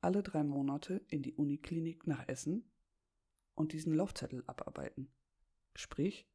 alle 0.00 0.22
drei 0.22 0.44
Monate 0.44 1.02
in 1.08 1.22
die 1.22 1.34
Uniklinik 1.34 2.06
nach 2.06 2.26
Essen 2.26 2.70
und 3.54 3.72
diesen 3.72 3.94
Laufzettel 3.94 4.42
abarbeiten. 4.46 5.10
Sprich, 5.74 6.28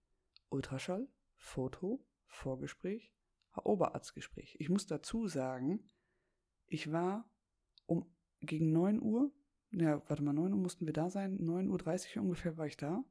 Ultraschall, 0.50 1.08
Foto, 1.38 2.06
Vorgespräch, 2.26 3.14
Oberarztgespräch. 3.56 4.58
Ich 4.60 4.70
muss 4.70 4.86
dazu 4.86 5.28
sagen, 5.28 5.88
ich 6.68 6.92
war 6.92 7.30
um 7.86 8.06
gegen 8.42 8.72
9 8.72 9.02
Uhr, 9.02 9.32
ja, 9.72 10.02
warte 10.08 10.24
mal, 10.24 10.34
9 10.34 10.54
Uhr 10.54 10.60
mussten 10.60 10.86
wir 10.86 10.94
da 10.94 11.10
sein, 11.10 11.40
9.30 11.40 12.18
Uhr 12.18 12.24
ungefähr 12.24 12.58
war 12.58 12.68
ich 12.68 12.78
da 12.78 13.04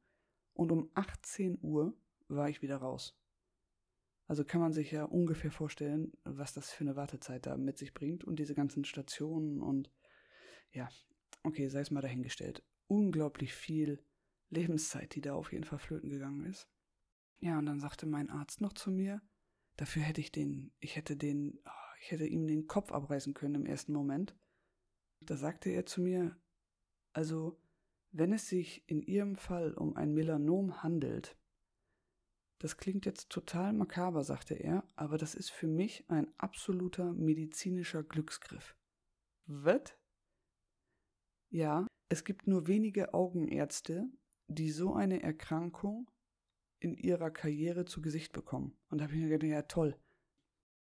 und 0.53 0.73
um 0.73 0.91
18 0.95 1.59
Uhr 1.63 1.97
war 2.29 2.49
ich 2.49 2.63
wieder 2.63 2.77
raus. 2.77 3.17
Also 4.27 4.45
kann 4.45 4.61
man 4.61 4.73
sich 4.73 4.91
ja 4.91 5.05
ungefähr 5.05 5.51
vorstellen, 5.51 6.13
was 6.25 6.55
das 6.55 6.73
für 6.73 6.85
eine 6.85 6.97
Wartezeit 6.97 7.47
da 7.47 7.57
mit 7.57 7.77
sich 7.77 7.93
bringt 7.93 8.25
und 8.25 8.39
diese 8.39 8.55
ganzen 8.55 8.85
Stationen 8.85 9.61
und 9.61 9.91
ja, 10.73 10.89
okay, 11.43 11.69
sei 11.69 11.81
es 11.81 11.91
mal 11.91 12.01
dahingestellt. 12.01 12.65
Unglaublich 12.87 13.53
viel 13.55 14.03
Lebenszeit, 14.51 15.15
die 15.15 15.21
da 15.21 15.35
auf 15.35 15.53
jeden 15.53 15.65
Fall 15.65 15.79
flöten 15.79 16.11
gegangen 16.11 16.45
ist. 16.47 16.69
Ja, 17.41 17.59
und 17.59 17.67
dann 17.67 17.81
sagte 17.81 18.07
mein 18.07 18.31
Arzt 18.31 18.61
noch 18.61 18.73
zu 18.73 18.91
mir, 18.91 19.21
dafür 19.77 20.03
hätte 20.03 20.21
ich 20.21 20.33
den, 20.33 20.73
ich 20.81 20.97
hätte 20.97 21.17
den, 21.17 21.61
ah, 21.65 21.95
ich 22.01 22.11
hätte 22.11 22.27
ihm 22.27 22.47
den 22.47 22.67
Kopf 22.67 22.93
abreißen 22.93 23.35
können 23.35 23.57
im 23.57 23.67
ersten 23.67 23.93
Moment. 23.93 24.37
Da 25.21 25.37
sagte 25.37 25.71
er 25.71 25.87
zu 25.87 26.03
mir, 26.03 26.37
also, 27.13 27.61
wenn 28.13 28.33
es 28.33 28.49
sich 28.49 28.89
in 28.89 29.03
Ihrem 29.03 29.37
Fall 29.37 29.75
um 29.75 29.97
ein 29.97 30.13
Melanom 30.13 30.83
handelt, 30.83 31.37
das 32.59 32.77
klingt 32.77 33.05
jetzt 33.05 33.31
total 33.31 33.73
makaber, 33.73 34.25
sagte 34.25 34.55
er, 34.55 34.87
aber 34.97 35.19
das 35.19 35.35
ist 35.35 35.51
für 35.51 35.67
mich 35.67 36.09
ein 36.09 36.33
absoluter 36.39 37.13
medizinischer 37.13 38.03
Glücksgriff. 38.03 38.77
Was? 39.47 39.99
Ja, 41.51 41.87
es 42.09 42.25
gibt 42.25 42.47
nur 42.47 42.67
wenige 42.67 43.13
Augenärzte, 43.13 44.09
die 44.49 44.71
so 44.71 44.95
eine 44.95 45.23
Erkrankung 45.23 46.11
in 46.81 46.95
ihrer 46.95 47.31
Karriere 47.31 47.85
zu 47.85 48.03
Gesicht 48.03 48.33
bekommen. 48.33 48.77
Und 48.89 48.99
da 48.99 49.05
habe 49.05 49.15
ich 49.15 49.21
mir 49.21 49.29
gedacht, 49.29 49.51
ja 49.51 49.63
toll. 49.63 49.97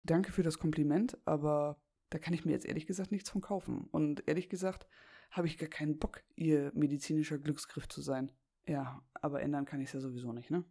Danke 0.04 0.32
für 0.32 0.44
das 0.44 0.60
Kompliment, 0.60 1.18
aber 1.26 1.82
da 2.10 2.20
kann 2.20 2.34
ich 2.34 2.46
mir 2.46 2.52
jetzt 2.52 2.66
ehrlich 2.66 2.88
gesagt 2.88 3.12
nichts 3.12 3.30
von 3.30 3.42
kaufen. 3.42 3.88
Und 3.92 4.28
ehrlich 4.28 4.50
gesagt 4.50 4.88
habe 5.32 5.48
ich 5.48 5.58
gar 5.58 5.70
keinen 5.70 6.00
Bock, 6.00 6.24
ihr 6.36 6.72
medizinischer 6.74 7.38
Glücksgriff 7.38 7.88
zu 7.88 8.02
sein. 8.02 8.32
Ja, 8.66 9.02
aber 9.14 9.42
ändern 9.42 9.66
kann 9.66 9.82
ich 9.82 9.88
es 9.88 9.94
ja 9.94 10.00
sowieso 10.00 10.34
nicht, 10.34 10.52
ne? 10.52 10.66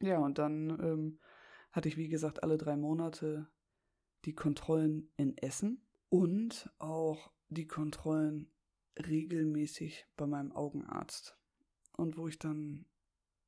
Ja, 0.00 0.18
und 0.18 0.38
dann 0.38 0.70
ähm, 0.80 1.20
hatte 1.72 1.88
ich, 1.88 1.96
wie 1.96 2.08
gesagt, 2.08 2.42
alle 2.42 2.58
drei 2.58 2.76
Monate 2.76 3.48
die 4.24 4.34
Kontrollen 4.34 5.10
in 5.16 5.36
Essen 5.38 5.86
und 6.08 6.70
auch 6.78 7.32
die 7.48 7.66
Kontrollen 7.66 8.50
regelmäßig 8.98 10.06
bei 10.16 10.26
meinem 10.26 10.52
Augenarzt. 10.52 11.36
Und 11.96 12.16
wo 12.16 12.28
ich 12.28 12.38
dann 12.38 12.86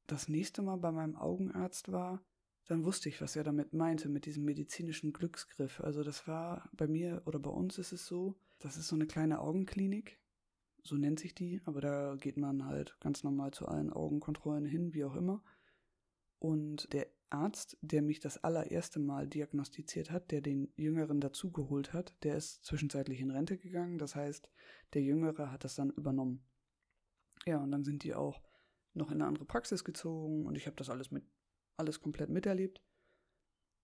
das 0.06 0.28
nächste 0.28 0.62
Mal 0.62 0.76
bei 0.76 0.92
meinem 0.92 1.16
Augenarzt 1.16 1.90
war, 1.90 2.24
dann 2.66 2.84
wusste 2.84 3.08
ich, 3.08 3.20
was 3.20 3.36
er 3.36 3.44
damit 3.44 3.72
meinte, 3.72 4.08
mit 4.08 4.26
diesem 4.26 4.44
medizinischen 4.44 5.12
Glücksgriff. 5.12 5.80
Also 5.80 6.02
das 6.02 6.26
war 6.26 6.68
bei 6.72 6.88
mir 6.88 7.22
oder 7.24 7.38
bei 7.38 7.50
uns 7.50 7.78
ist 7.78 7.92
es 7.92 8.06
so, 8.06 8.36
das 8.58 8.76
ist 8.76 8.88
so 8.88 8.96
eine 8.96 9.06
kleine 9.06 9.40
Augenklinik, 9.40 10.20
so 10.82 10.96
nennt 10.96 11.20
sich 11.20 11.34
die, 11.34 11.60
aber 11.64 11.80
da 11.80 12.16
geht 12.16 12.36
man 12.36 12.64
halt 12.66 12.96
ganz 13.00 13.22
normal 13.22 13.52
zu 13.52 13.66
allen 13.66 13.92
Augenkontrollen 13.92 14.64
hin, 14.64 14.94
wie 14.94 15.04
auch 15.04 15.14
immer. 15.14 15.42
Und 16.38 16.92
der 16.92 17.06
Arzt, 17.30 17.76
der 17.80 18.02
mich 18.02 18.20
das 18.20 18.42
allererste 18.42 19.00
Mal 19.00 19.26
diagnostiziert 19.26 20.10
hat, 20.10 20.30
der 20.30 20.40
den 20.40 20.72
Jüngeren 20.76 21.20
dazugeholt 21.20 21.92
hat, 21.92 22.14
der 22.22 22.36
ist 22.36 22.64
zwischenzeitlich 22.64 23.20
in 23.20 23.30
Rente 23.30 23.58
gegangen. 23.58 23.98
Das 23.98 24.14
heißt, 24.14 24.48
der 24.94 25.02
Jüngere 25.02 25.50
hat 25.50 25.64
das 25.64 25.74
dann 25.74 25.90
übernommen. 25.90 26.44
Ja, 27.46 27.58
und 27.58 27.70
dann 27.70 27.84
sind 27.84 28.02
die 28.02 28.14
auch 28.14 28.42
noch 28.94 29.10
in 29.10 29.20
eine 29.20 29.26
andere 29.26 29.44
Praxis 29.44 29.84
gezogen 29.84 30.46
und 30.46 30.56
ich 30.56 30.66
habe 30.66 30.76
das 30.76 30.90
alles 30.90 31.10
mit 31.10 31.24
alles 31.76 32.00
komplett 32.00 32.30
miterlebt. 32.30 32.82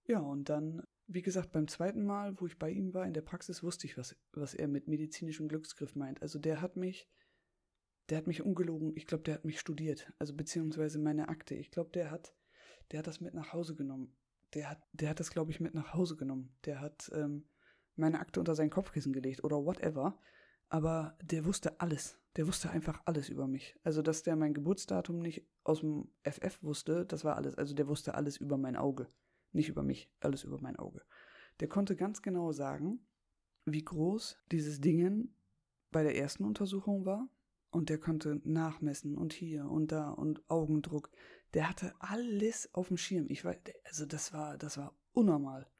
Ja, 0.04 0.18
und 0.18 0.48
dann, 0.48 0.82
wie 1.06 1.22
gesagt, 1.22 1.52
beim 1.52 1.68
zweiten 1.68 2.04
Mal, 2.04 2.40
wo 2.40 2.46
ich 2.46 2.58
bei 2.58 2.70
ihm 2.70 2.92
war 2.94 3.06
in 3.06 3.14
der 3.14 3.20
Praxis, 3.22 3.62
wusste 3.62 3.86
ich, 3.86 3.96
was, 3.96 4.16
was 4.32 4.54
er 4.54 4.66
mit 4.66 4.88
medizinischem 4.88 5.48
Glücksgriff 5.48 5.94
meint. 5.94 6.22
Also 6.22 6.38
der 6.38 6.60
hat 6.60 6.76
mich, 6.76 7.08
der 8.08 8.18
hat 8.18 8.26
mich 8.26 8.42
ungelogen, 8.42 8.96
ich 8.96 9.06
glaube, 9.06 9.24
der 9.24 9.34
hat 9.34 9.44
mich 9.44 9.60
studiert, 9.60 10.12
also 10.18 10.34
beziehungsweise 10.34 10.98
meine 10.98 11.28
Akte. 11.28 11.54
Ich 11.54 11.70
glaube, 11.70 11.90
der 11.90 12.10
hat, 12.10 12.34
der 12.90 12.98
hat 13.00 13.06
das 13.06 13.20
mit 13.20 13.34
nach 13.34 13.52
Hause 13.52 13.76
genommen. 13.76 14.16
Der 14.54 14.70
hat, 14.70 14.82
der 14.92 15.10
hat 15.10 15.20
das, 15.20 15.30
glaube 15.30 15.50
ich, 15.50 15.60
mit 15.60 15.74
nach 15.74 15.94
Hause 15.94 16.16
genommen. 16.16 16.56
Der 16.64 16.80
hat 16.80 17.10
ähm, 17.14 17.48
meine 17.94 18.18
Akte 18.18 18.40
unter 18.40 18.54
sein 18.54 18.70
Kopfkissen 18.70 19.12
gelegt 19.12 19.44
oder 19.44 19.64
whatever. 19.64 20.18
Aber 20.72 21.16
der 21.22 21.44
wusste 21.44 21.80
alles 21.80 22.18
der 22.36 22.46
wusste 22.46 22.70
einfach 22.70 23.00
alles 23.04 23.28
über 23.28 23.46
mich. 23.46 23.76
Also, 23.82 24.00
dass 24.00 24.22
der 24.22 24.36
mein 24.36 24.54
Geburtsdatum 24.54 25.18
nicht 25.18 25.46
aus 25.64 25.80
dem 25.80 26.08
FF 26.24 26.62
wusste, 26.62 27.04
das 27.04 27.24
war 27.24 27.36
alles. 27.36 27.56
Also, 27.56 27.74
der 27.74 27.88
wusste 27.88 28.14
alles 28.14 28.38
über 28.38 28.56
mein 28.56 28.76
Auge. 28.76 29.08
Nicht 29.52 29.68
über 29.68 29.82
mich, 29.82 30.10
alles 30.20 30.44
über 30.44 30.58
mein 30.60 30.76
Auge. 30.76 31.02
Der 31.60 31.68
konnte 31.68 31.94
ganz 31.94 32.22
genau 32.22 32.52
sagen, 32.52 33.06
wie 33.66 33.84
groß 33.84 34.38
dieses 34.50 34.80
Dingen 34.80 35.36
bei 35.90 36.02
der 36.02 36.16
ersten 36.16 36.44
Untersuchung 36.44 37.04
war. 37.04 37.28
Und 37.70 37.88
der 37.88 37.98
konnte 37.98 38.40
nachmessen 38.44 39.16
und 39.16 39.32
hier 39.32 39.66
und 39.66 39.92
da 39.92 40.10
und 40.10 40.42
Augendruck. 40.50 41.10
Der 41.54 41.68
hatte 41.68 41.94
alles 42.00 42.72
auf 42.74 42.88
dem 42.88 42.98
Schirm. 42.98 43.26
Ich 43.28 43.44
weiß, 43.44 43.58
also 43.84 44.06
das 44.06 44.32
war, 44.32 44.58
das 44.58 44.76
war 44.76 44.94
unnormal. 45.12 45.70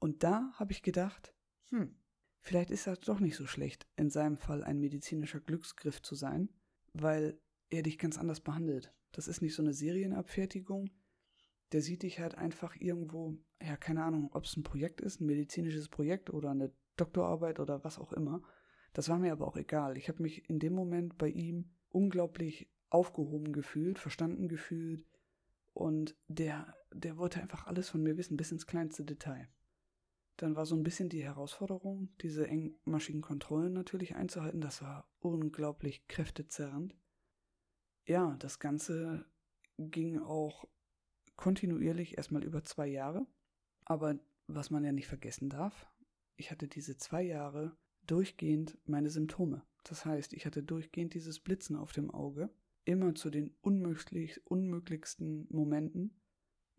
Und 0.00 0.24
da 0.24 0.52
habe 0.54 0.72
ich 0.72 0.82
gedacht, 0.82 1.32
hm, 1.70 1.96
Vielleicht 2.44 2.72
ist 2.72 2.88
das 2.88 2.98
doch 3.00 3.20
nicht 3.20 3.36
so 3.36 3.46
schlecht, 3.46 3.86
in 3.96 4.10
seinem 4.10 4.36
Fall 4.36 4.64
ein 4.64 4.80
medizinischer 4.80 5.38
Glücksgriff 5.38 6.02
zu 6.02 6.16
sein, 6.16 6.48
weil 6.92 7.40
er 7.70 7.84
dich 7.84 7.98
ganz 7.98 8.18
anders 8.18 8.40
behandelt. 8.40 8.92
Das 9.12 9.28
ist 9.28 9.42
nicht 9.42 9.54
so 9.54 9.62
eine 9.62 9.72
Serienabfertigung. 9.72 10.90
Der 11.70 11.82
sieht 11.82 12.02
dich 12.02 12.18
halt 12.18 12.36
einfach 12.36 12.74
irgendwo, 12.80 13.38
ja, 13.62 13.76
keine 13.76 14.02
Ahnung, 14.02 14.30
ob 14.32 14.44
es 14.44 14.56
ein 14.56 14.64
Projekt 14.64 15.00
ist, 15.00 15.20
ein 15.20 15.26
medizinisches 15.26 15.88
Projekt 15.88 16.30
oder 16.30 16.50
eine 16.50 16.72
Doktorarbeit 16.96 17.60
oder 17.60 17.84
was 17.84 17.98
auch 17.98 18.12
immer. 18.12 18.42
Das 18.92 19.08
war 19.08 19.20
mir 19.20 19.32
aber 19.32 19.46
auch 19.46 19.56
egal. 19.56 19.96
Ich 19.96 20.08
habe 20.08 20.20
mich 20.20 20.50
in 20.50 20.58
dem 20.58 20.74
Moment 20.74 21.16
bei 21.18 21.28
ihm 21.28 21.70
unglaublich 21.90 22.68
aufgehoben 22.90 23.52
gefühlt, 23.52 24.00
verstanden 24.00 24.48
gefühlt 24.48 25.06
und 25.72 26.16
der, 26.26 26.74
der 26.92 27.16
wollte 27.16 27.40
einfach 27.40 27.68
alles 27.68 27.88
von 27.88 28.02
mir 28.02 28.16
wissen, 28.16 28.36
bis 28.36 28.50
ins 28.50 28.66
kleinste 28.66 29.04
Detail. 29.04 29.48
Dann 30.42 30.56
war 30.56 30.66
so 30.66 30.74
ein 30.74 30.82
bisschen 30.82 31.08
die 31.08 31.22
Herausforderung, 31.22 32.08
diese 32.20 32.48
engmaschigen 32.48 33.20
Kontrollen 33.20 33.72
natürlich 33.72 34.16
einzuhalten. 34.16 34.60
Das 34.60 34.82
war 34.82 35.08
unglaublich 35.20 36.08
kräftezerrend. 36.08 36.96
Ja, 38.06 38.34
das 38.40 38.58
Ganze 38.58 39.24
ging 39.78 40.18
auch 40.18 40.64
kontinuierlich 41.36 42.16
erstmal 42.16 42.42
über 42.42 42.64
zwei 42.64 42.88
Jahre. 42.88 43.24
Aber 43.84 44.18
was 44.48 44.70
man 44.70 44.82
ja 44.82 44.90
nicht 44.90 45.06
vergessen 45.06 45.48
darf, 45.48 45.86
ich 46.34 46.50
hatte 46.50 46.66
diese 46.66 46.96
zwei 46.96 47.22
Jahre 47.22 47.76
durchgehend 48.08 48.76
meine 48.84 49.10
Symptome. 49.10 49.62
Das 49.84 50.04
heißt, 50.04 50.32
ich 50.32 50.44
hatte 50.44 50.64
durchgehend 50.64 51.14
dieses 51.14 51.38
Blitzen 51.38 51.76
auf 51.76 51.92
dem 51.92 52.10
Auge, 52.10 52.50
immer 52.84 53.14
zu 53.14 53.30
den 53.30 53.54
unmöglich, 53.60 54.44
unmöglichsten 54.44 55.46
Momenten 55.50 56.20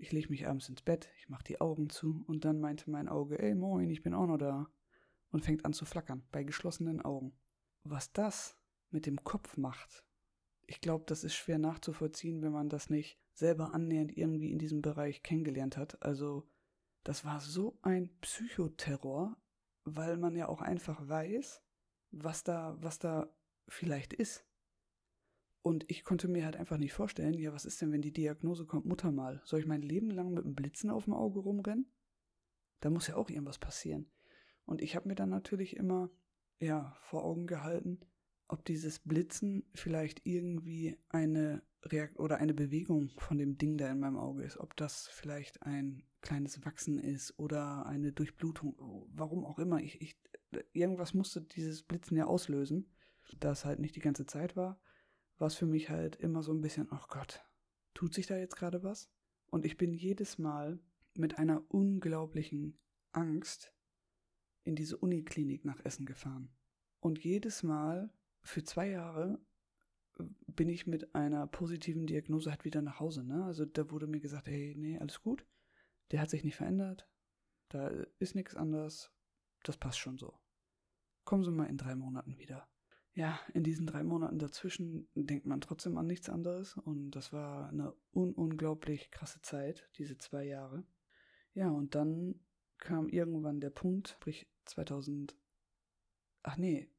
ich 0.04 0.12
lege 0.12 0.30
mich 0.30 0.48
abends 0.48 0.68
ins 0.68 0.82
Bett, 0.82 1.10
ich 1.18 1.30
mache 1.30 1.46
die 1.46 1.62
Augen 1.62 1.90
zu 1.90 2.26
und 2.28 2.44
dann 2.44 2.60
meinte 2.60 2.92
mein 2.92 3.08
Auge, 3.08 3.40
ey 3.40 3.56
moin, 3.56 3.90
ich 3.90 4.04
bin 4.04 4.14
auch 4.14 4.28
noch 4.28 4.38
da. 4.38 4.70
Und 5.32 5.46
fängt 5.46 5.66
an 5.66 5.74
zu 5.74 5.86
flackern, 5.86 6.28
bei 6.32 6.44
geschlossenen 6.44 7.02
Augen. 7.02 7.34
Was 7.84 8.12
das 8.12 8.56
mit 8.92 9.06
dem 9.06 9.24
Kopf 9.24 9.56
macht, 9.58 10.06
ich 10.68 10.82
glaube, 10.82 11.06
das 11.08 11.24
ist 11.24 11.36
schwer 11.36 11.58
nachzuvollziehen, 11.58 12.42
wenn 12.42 12.52
man 12.52 12.70
das 12.70 12.90
nicht 12.90 13.18
selber 13.34 13.74
annähernd 13.74 14.16
irgendwie 14.16 14.52
in 14.52 14.60
diesem 14.60 14.82
Bereich 14.82 15.24
kennengelernt 15.24 15.78
hat. 15.78 16.04
Also, 16.04 16.48
das 17.04 17.24
war 17.24 17.40
so 17.40 17.80
ein 17.82 18.10
Psychoterror, 18.20 19.38
weil 19.86 20.18
man 20.18 20.36
ja 20.36 20.50
auch 20.50 20.62
einfach 20.62 21.08
weiß, 21.08 21.64
was 22.12 22.44
da, 22.44 22.76
was 22.80 23.00
da 23.00 23.34
vielleicht 23.70 24.14
ist. 24.14 24.46
Und 25.64 25.90
ich 25.90 26.04
konnte 26.04 26.28
mir 26.28 26.44
halt 26.44 26.58
einfach 26.58 26.78
nicht 26.78 26.92
vorstellen, 26.92 27.40
ja, 27.40 27.54
was 27.54 27.64
ist 27.64 27.82
denn, 27.82 27.94
wenn 27.94 28.02
die 28.02 28.12
Diagnose 28.12 28.66
kommt, 28.66 28.86
Mutter 28.86 29.14
mal? 29.14 29.42
Soll 29.46 29.62
ich 29.62 29.66
mein 29.66 29.82
Leben 29.82 30.12
lang 30.12 30.34
mit 30.34 30.44
einem 30.44 30.56
Blitzen 30.56 30.90
auf 30.90 31.06
dem 31.06 31.14
Auge 31.14 31.40
rumrennen? 31.40 31.90
Da 32.82 32.90
muss 32.90 33.08
ja 33.08 33.16
auch 33.16 33.30
irgendwas 33.30 33.60
passieren. 33.60 34.12
Und 34.66 34.82
ich 34.82 34.94
habe 34.98 35.08
mir 35.08 35.16
dann 35.16 35.30
natürlich 35.30 35.78
immer, 35.78 36.10
ja, 36.60 36.94
vor 37.00 37.24
Augen 37.24 37.48
gehalten, 37.48 38.02
ob 38.50 38.66
dieses 38.66 39.00
Blitzen 39.00 39.64
vielleicht 39.74 40.26
irgendwie 40.26 40.98
eine 41.08 41.64
Reakt 41.82 42.20
oder 42.20 42.38
eine 42.38 42.54
Bewegung 42.54 43.12
von 43.18 43.38
dem 43.38 43.58
Ding 43.58 43.78
da 43.78 43.90
in 43.90 44.02
meinem 44.02 44.18
Auge 44.18 44.44
ist. 44.44 44.58
Ob 44.58 44.76
das 44.76 45.08
vielleicht 45.08 45.64
ein 45.64 46.04
kleines 46.20 46.66
Wachsen 46.66 47.00
ist 47.00 47.40
oder 47.40 47.86
eine 47.86 48.12
Durchblutung, 48.12 48.76
warum 49.14 49.46
auch 49.46 49.60
immer. 49.60 49.80
Ich, 49.80 50.02
ich, 50.02 50.18
irgendwas 50.74 51.14
musste 51.14 51.42
dieses 51.42 51.84
Blitzen 51.84 52.18
ja 52.18 52.26
auslösen. 52.26 52.94
Da 53.40 53.52
es 53.52 53.64
halt 53.64 53.80
nicht 53.80 53.96
die 53.96 54.02
ganze 54.02 54.26
Zeit 54.26 54.58
war, 54.58 54.82
war 55.44 55.48
es 55.48 55.56
für 55.56 55.66
mich 55.66 55.90
halt 55.90 56.16
immer 56.16 56.42
so 56.42 56.54
ein 56.54 56.62
bisschen, 56.62 56.88
oh 56.90 57.06
Gott, 57.10 57.46
tut 57.94 58.14
sich 58.14 58.28
da 58.28 58.38
jetzt 58.38 58.56
gerade 58.56 58.82
was? 58.82 59.12
Und 59.48 59.66
ich 59.66 59.76
bin 59.76 59.92
jedes 59.92 60.38
Mal 60.38 60.80
mit 61.16 61.38
einer 61.38 61.70
unglaublichen 61.70 62.80
Angst 63.12 63.76
in 64.64 64.78
diese 64.78 64.96
Uniklinik 64.96 65.66
nach 65.66 65.84
Essen 65.84 66.06
gefahren. 66.06 66.56
Und 67.02 67.26
jedes 67.26 67.62
Mal 67.62 68.10
für 68.42 68.64
zwei 68.64 68.88
Jahre 68.88 69.38
bin 70.48 70.70
ich 70.70 70.88
mit 70.88 71.14
einer 71.14 71.46
positiven 71.48 72.08
Diagnose 72.08 72.50
halt 72.50 72.64
wieder 72.64 72.82
nach 72.82 73.02
Hause. 73.02 73.26
Ne? 73.26 73.44
Also 73.44 73.66
da 73.66 73.92
wurde 73.92 74.08
mir 74.08 74.22
gesagt, 74.22 74.48
hey, 74.48 74.76
nee, 74.78 74.98
alles 74.98 75.22
gut. 75.22 75.46
Der 76.12 76.22
hat 76.22 76.30
sich 76.30 76.46
nicht 76.46 76.56
verändert. 76.56 77.10
Da 77.68 77.90
ist 78.18 78.34
nichts 78.34 78.56
anders. 78.56 79.12
Das 79.64 79.76
passt 79.76 80.00
schon 80.00 80.18
so. 80.18 80.40
Kommen 81.26 81.44
Sie 81.44 81.52
mal 81.52 81.66
in 81.66 81.78
drei 81.78 81.96
Monaten 81.96 82.38
wieder. 82.38 82.66
Ja, 83.16 83.40
in 83.54 83.64
diesen 83.64 83.86
drei 83.86 84.04
Monaten 84.04 84.40
dazwischen 84.40 85.08
denkt 85.14 85.46
man 85.46 85.62
trotzdem 85.62 85.98
an 85.98 86.08
nichts 86.08 86.30
anderes. 86.30 86.76
Und 86.78 87.12
das 87.12 87.32
war 87.32 87.70
eine 87.70 87.94
un 88.12 88.34
unglaublich 88.34 89.12
krasse 89.12 89.42
Zeit, 89.42 89.90
diese 89.98 90.18
zwei 90.18 90.46
Jahre. 90.46 90.84
Ja, 91.54 91.70
und 91.70 91.96
dann 91.96 92.40
kam 92.80 93.08
irgendwann 93.08 93.60
der 93.60 93.70
Punkt, 93.70 94.10
sprich 94.10 94.50
2000. 94.66 95.36
Ach 96.42 96.58
nee, 96.58 96.90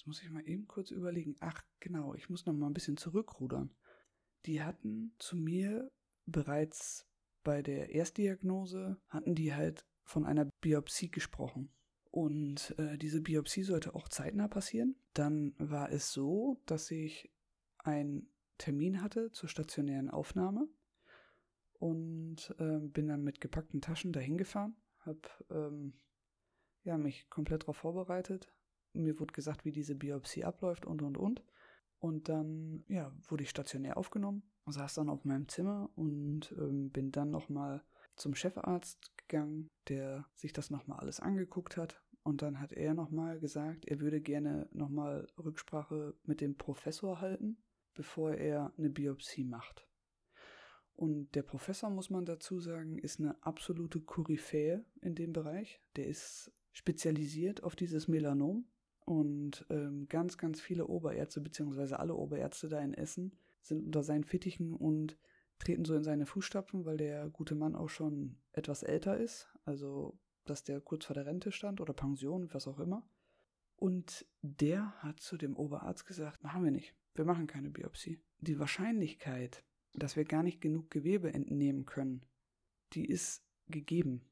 Jetzt 0.00 0.06
muss 0.06 0.22
ich 0.22 0.30
mal 0.30 0.48
eben 0.48 0.66
kurz 0.66 0.90
überlegen. 0.92 1.36
Ach, 1.40 1.62
genau, 1.78 2.14
ich 2.14 2.30
muss 2.30 2.46
noch 2.46 2.54
mal 2.54 2.68
ein 2.68 2.72
bisschen 2.72 2.96
zurückrudern. 2.96 3.70
Die 4.46 4.62
hatten 4.62 5.14
zu 5.18 5.36
mir 5.36 5.92
bereits 6.24 7.06
bei 7.44 7.60
der 7.60 7.90
Erstdiagnose, 7.90 8.98
hatten 9.08 9.34
die 9.34 9.52
halt 9.52 9.84
von 10.04 10.24
einer 10.24 10.46
Biopsie 10.62 11.10
gesprochen. 11.10 11.70
Und 12.10 12.74
äh, 12.78 12.98
diese 12.98 13.20
Biopsie 13.20 13.62
sollte 13.62 13.94
auch 13.94 14.08
zeitnah 14.08 14.48
passieren. 14.48 14.96
Dann 15.14 15.54
war 15.58 15.92
es 15.92 16.12
so, 16.12 16.60
dass 16.66 16.90
ich 16.90 17.32
einen 17.78 18.28
Termin 18.58 19.02
hatte 19.02 19.30
zur 19.30 19.48
stationären 19.48 20.10
Aufnahme 20.10 20.68
und 21.74 22.54
äh, 22.58 22.78
bin 22.80 23.08
dann 23.08 23.22
mit 23.22 23.40
gepackten 23.40 23.80
Taschen 23.80 24.12
dahin 24.12 24.36
gefahren, 24.36 24.76
habe 24.98 25.20
ähm, 25.50 25.94
ja, 26.82 26.98
mich 26.98 27.30
komplett 27.30 27.62
darauf 27.62 27.78
vorbereitet, 27.78 28.52
mir 28.92 29.18
wurde 29.18 29.32
gesagt, 29.32 29.64
wie 29.64 29.72
diese 29.72 29.94
Biopsie 29.94 30.44
abläuft 30.44 30.84
und 30.84 31.02
und 31.02 31.16
und. 31.16 31.42
Und 31.98 32.28
dann, 32.28 32.84
ja, 32.88 33.12
wurde 33.28 33.42
ich 33.42 33.50
stationär 33.50 33.98
aufgenommen, 33.98 34.42
saß 34.66 34.94
dann 34.94 35.10
auf 35.10 35.24
meinem 35.24 35.48
Zimmer 35.48 35.90
und 35.96 36.52
ähm, 36.52 36.90
bin 36.90 37.12
dann 37.12 37.30
nochmal 37.30 37.84
zum 38.16 38.34
Chefarzt 38.34 39.12
gegangen, 39.30 39.70
der 39.88 40.26
sich 40.34 40.52
das 40.52 40.70
nochmal 40.70 40.98
alles 40.98 41.20
angeguckt 41.20 41.76
hat. 41.76 42.02
Und 42.22 42.42
dann 42.42 42.60
hat 42.60 42.72
er 42.72 42.92
nochmal 42.92 43.40
gesagt, 43.40 43.86
er 43.86 44.00
würde 44.00 44.20
gerne 44.20 44.68
nochmal 44.72 45.26
Rücksprache 45.38 46.14
mit 46.24 46.40
dem 46.40 46.56
Professor 46.56 47.20
halten, 47.20 47.56
bevor 47.94 48.34
er 48.34 48.74
eine 48.76 48.90
Biopsie 48.90 49.44
macht. 49.44 49.86
Und 50.94 51.34
der 51.34 51.42
Professor, 51.42 51.88
muss 51.88 52.10
man 52.10 52.26
dazu 52.26 52.60
sagen, 52.60 52.98
ist 52.98 53.20
eine 53.20 53.42
absolute 53.42 54.00
Koryphäe 54.00 54.84
in 55.00 55.14
dem 55.14 55.32
Bereich. 55.32 55.80
Der 55.96 56.06
ist 56.06 56.52
spezialisiert 56.72 57.62
auf 57.62 57.74
dieses 57.74 58.06
Melanom 58.06 58.66
und 59.06 59.64
ähm, 59.70 60.06
ganz, 60.08 60.36
ganz 60.36 60.60
viele 60.60 60.86
Oberärzte, 60.86 61.40
beziehungsweise 61.40 61.98
alle 61.98 62.14
Oberärzte 62.14 62.68
da 62.68 62.80
in 62.80 62.92
Essen, 62.92 63.38
sind 63.62 63.86
unter 63.86 64.02
seinen 64.02 64.24
Fittichen 64.24 64.74
und 64.74 65.16
treten 65.60 65.84
so 65.84 65.94
in 65.94 66.02
seine 66.02 66.26
Fußstapfen, 66.26 66.84
weil 66.84 66.96
der 66.96 67.28
gute 67.28 67.54
Mann 67.54 67.76
auch 67.76 67.88
schon 67.88 68.36
etwas 68.52 68.82
älter 68.82 69.16
ist. 69.16 69.48
Also, 69.64 70.18
dass 70.44 70.64
der 70.64 70.80
kurz 70.80 71.04
vor 71.04 71.14
der 71.14 71.26
Rente 71.26 71.52
stand 71.52 71.80
oder 71.80 71.92
Pension, 71.92 72.52
was 72.52 72.66
auch 72.66 72.80
immer. 72.80 73.06
Und 73.76 74.26
der 74.42 74.92
hat 75.02 75.20
zu 75.20 75.36
dem 75.36 75.56
Oberarzt 75.56 76.06
gesagt, 76.06 76.42
machen 76.42 76.64
wir 76.64 76.70
nicht. 76.70 76.94
Wir 77.14 77.24
machen 77.24 77.46
keine 77.46 77.70
Biopsie. 77.70 78.20
Die 78.40 78.58
Wahrscheinlichkeit, 78.58 79.64
dass 79.94 80.16
wir 80.16 80.24
gar 80.24 80.42
nicht 80.42 80.60
genug 80.60 80.90
Gewebe 80.90 81.32
entnehmen 81.32 81.86
können, 81.86 82.24
die 82.92 83.04
ist 83.04 83.44
gegeben 83.68 84.24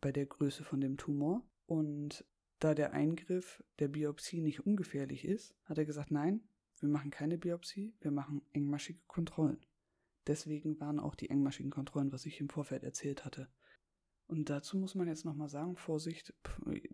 bei 0.00 0.12
der 0.12 0.26
Größe 0.26 0.64
von 0.64 0.80
dem 0.80 0.96
Tumor. 0.96 1.42
Und 1.66 2.24
da 2.58 2.74
der 2.74 2.92
Eingriff 2.92 3.62
der 3.78 3.88
Biopsie 3.88 4.40
nicht 4.40 4.66
ungefährlich 4.66 5.24
ist, 5.24 5.54
hat 5.64 5.78
er 5.78 5.84
gesagt, 5.84 6.10
nein, 6.10 6.42
wir 6.80 6.88
machen 6.88 7.10
keine 7.10 7.38
Biopsie, 7.38 7.94
wir 8.00 8.10
machen 8.10 8.42
engmaschige 8.52 9.00
Kontrollen. 9.06 9.58
Deswegen 10.26 10.80
waren 10.80 10.98
auch 10.98 11.14
die 11.14 11.30
engmaschigen 11.30 11.70
Kontrollen, 11.70 12.12
was 12.12 12.26
ich 12.26 12.40
im 12.40 12.48
Vorfeld 12.48 12.82
erzählt 12.82 13.24
hatte. 13.24 13.48
Und 14.28 14.50
dazu 14.50 14.76
muss 14.76 14.96
man 14.96 15.06
jetzt 15.06 15.24
nochmal 15.24 15.48
sagen, 15.48 15.76
Vorsicht, 15.76 16.34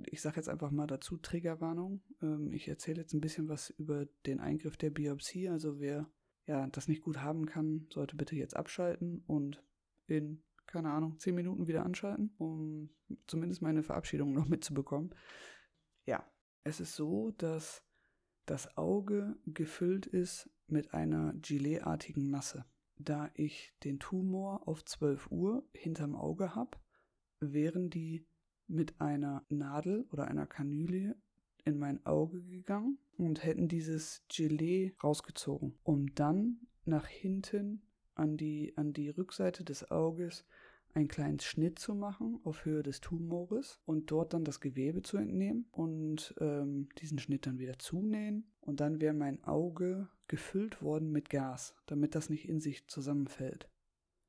ich 0.07 0.21
sage 0.21 0.37
jetzt 0.37 0.49
einfach 0.49 0.71
mal 0.71 0.87
dazu, 0.87 1.17
Triggerwarnung. 1.17 2.03
Ähm, 2.21 2.53
ich 2.53 2.69
erzähle 2.69 3.01
jetzt 3.01 3.15
ein 3.15 3.23
bisschen 3.23 3.49
was 3.49 3.71
über 3.71 4.07
den 4.27 4.39
Eingriff 4.39 4.77
der 4.77 4.91
Biopsie. 4.91 5.49
Also 5.49 5.81
wer 5.81 6.11
ja 6.47 6.67
das 6.67 6.89
nicht 6.89 7.03
gut 7.03 7.19
haben 7.23 7.47
kann, 7.47 7.87
sollte 7.91 8.17
bitte 8.17 8.37
jetzt 8.37 8.55
abschalten 8.55 9.23
und 9.27 9.65
in, 10.07 10.43
keine 10.67 10.91
Ahnung, 10.91 11.19
zehn 11.19 11.35
Minuten 11.35 11.69
wieder 11.69 11.85
anschalten, 11.85 12.35
um 12.37 12.91
zumindest 13.27 13.63
meine 13.63 13.83
Verabschiedung 13.83 14.33
noch 14.33 14.49
mitzubekommen. 14.49 15.15
Ja, 16.05 16.31
es 16.65 16.81
ist 16.81 16.95
so, 16.97 17.31
dass 17.39 17.83
das 18.45 18.77
Auge 18.77 19.37
gefüllt 19.47 20.07
ist 20.07 20.51
mit 20.67 20.93
einer 20.93 21.33
Gilet-artigen 21.35 22.29
Masse. 22.29 22.67
Da 22.99 23.31
ich 23.35 23.73
den 23.85 23.99
Tumor 23.99 24.67
auf 24.69 24.85
12 24.85 25.31
Uhr 25.31 25.65
hinterm 25.73 26.15
Auge 26.15 26.55
habe, 26.55 26.79
wären 27.41 27.91
die 27.91 28.27
mit 28.67 29.01
einer 29.01 29.45
Nadel 29.49 30.07
oder 30.11 30.29
einer 30.29 30.47
Kanüle 30.47 31.17
in 31.65 31.79
mein 31.79 32.05
Auge 32.07 32.43
gegangen 32.43 32.99
und 33.19 33.45
hätten 33.45 33.69
dieses 33.69 34.25
Gelee 34.29 34.95
rausgezogen, 35.03 35.79
um 35.83 36.15
dann 36.15 36.61
nach 36.85 37.07
hinten 37.07 37.83
an 38.15 38.37
die, 38.37 38.77
an 38.77 38.93
die 38.93 39.09
Rückseite 39.09 39.65
des 39.65 39.91
Auges 39.91 40.45
einen 40.95 41.09
kleinen 41.09 41.41
Schnitt 41.41 41.79
zu 41.79 41.95
machen 41.95 42.41
auf 42.45 42.65
Höhe 42.65 42.83
des 42.83 43.01
Tumores 43.01 43.81
und 43.87 44.11
dort 44.11 44.35
dann 44.35 44.45
das 44.45 44.61
Gewebe 44.61 45.03
zu 45.03 45.17
entnehmen 45.17 45.67
und 45.71 46.35
ähm, 46.39 46.89
diesen 46.99 47.19
Schnitt 47.19 47.47
dann 47.47 47.59
wieder 47.59 47.79
zunähen. 47.79 48.52
Und 48.63 48.81
dann 48.81 49.01
wäre 49.01 49.15
mein 49.15 49.43
Auge 49.45 50.09
gefüllt 50.29 50.83
worden 50.83 51.11
mit 51.11 51.29
Gas, 51.29 51.75
damit 51.87 52.15
das 52.15 52.31
nicht 52.31 52.49
in 52.49 52.61
sich 52.61 52.87
zusammenfällt. 52.89 53.69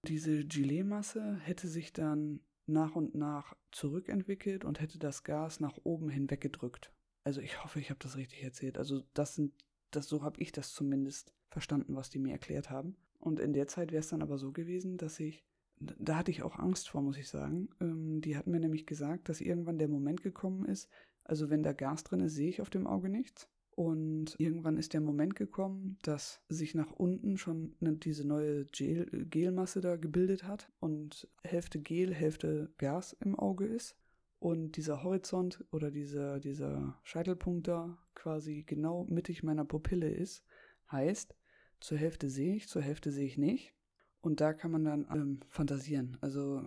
Diese 0.07 0.43
Gelee-Masse 0.45 1.37
hätte 1.37 1.67
sich 1.67 1.93
dann 1.93 2.41
nach 2.65 2.95
und 2.95 3.15
nach 3.15 3.55
zurückentwickelt 3.71 4.65
und 4.65 4.81
hätte 4.81 4.99
das 4.99 5.23
Gas 5.23 5.59
nach 5.59 5.77
oben 5.83 6.09
hinweggedrückt. 6.09 6.91
Also 7.23 7.41
ich 7.41 7.63
hoffe, 7.63 7.79
ich 7.79 7.89
habe 7.89 7.99
das 8.01 8.17
richtig 8.17 8.43
erzählt. 8.43 8.77
Also 8.77 9.03
das 9.13 9.35
sind, 9.35 9.53
das 9.91 10.07
so 10.07 10.23
habe 10.23 10.41
ich 10.41 10.51
das 10.51 10.73
zumindest 10.73 11.33
verstanden, 11.49 11.95
was 11.95 12.09
die 12.09 12.19
mir 12.19 12.31
erklärt 12.31 12.69
haben. 12.69 12.97
Und 13.19 13.39
in 13.39 13.53
der 13.53 13.67
Zeit 13.67 13.91
wäre 13.91 14.01
es 14.01 14.09
dann 14.09 14.21
aber 14.21 14.37
so 14.37 14.51
gewesen, 14.51 14.97
dass 14.97 15.19
ich 15.19 15.45
da 15.79 16.17
hatte 16.17 16.31
ich 16.31 16.43
auch 16.43 16.57
Angst 16.57 16.89
vor, 16.89 17.01
muss 17.01 17.17
ich 17.17 17.27
sagen. 17.27 17.69
Ähm, 17.81 18.21
die 18.21 18.37
hatten 18.37 18.51
mir 18.51 18.59
nämlich 18.59 18.85
gesagt, 18.85 19.29
dass 19.29 19.41
irgendwann 19.41 19.77
der 19.77 19.87
Moment 19.87 20.21
gekommen 20.21 20.65
ist, 20.65 20.89
also 21.23 21.49
wenn 21.49 21.63
da 21.63 21.73
Gas 21.73 22.03
drin 22.03 22.21
ist, 22.21 22.35
sehe 22.35 22.49
ich 22.49 22.61
auf 22.61 22.69
dem 22.69 22.87
Auge 22.87 23.09
nichts. 23.09 23.49
Und 23.75 24.35
irgendwann 24.39 24.77
ist 24.77 24.93
der 24.93 25.01
Moment 25.01 25.35
gekommen, 25.35 25.97
dass 26.03 26.41
sich 26.47 26.75
nach 26.75 26.91
unten 26.91 27.37
schon 27.37 27.75
ne, 27.79 27.93
diese 27.93 28.27
neue 28.27 28.65
Gel 28.65 29.07
Gelmasse 29.29 29.81
da 29.81 29.95
gebildet 29.95 30.43
hat 30.43 30.71
und 30.79 31.27
Hälfte 31.43 31.79
Gel, 31.79 32.13
Hälfte 32.13 32.71
Gas 32.77 33.13
im 33.13 33.35
Auge 33.35 33.65
ist. 33.65 33.95
Und 34.39 34.75
dieser 34.77 35.03
Horizont 35.03 35.63
oder 35.71 35.89
dieser, 35.89 36.39
dieser 36.39 36.99
Scheitelpunkt 37.03 37.67
da 37.67 37.97
quasi 38.13 38.63
genau 38.67 39.05
mittig 39.05 39.41
meiner 39.41 39.65
Pupille 39.65 40.09
ist, 40.09 40.43
heißt, 40.91 41.35
zur 41.79 41.97
Hälfte 41.97 42.29
sehe 42.29 42.55
ich, 42.55 42.67
zur 42.67 42.81
Hälfte 42.81 43.11
sehe 43.11 43.25
ich 43.25 43.37
nicht. 43.37 43.73
Und 44.21 44.39
da 44.39 44.53
kann 44.53 44.71
man 44.71 44.85
dann 44.85 45.07
ähm, 45.11 45.39
fantasieren, 45.49 46.17
also 46.21 46.61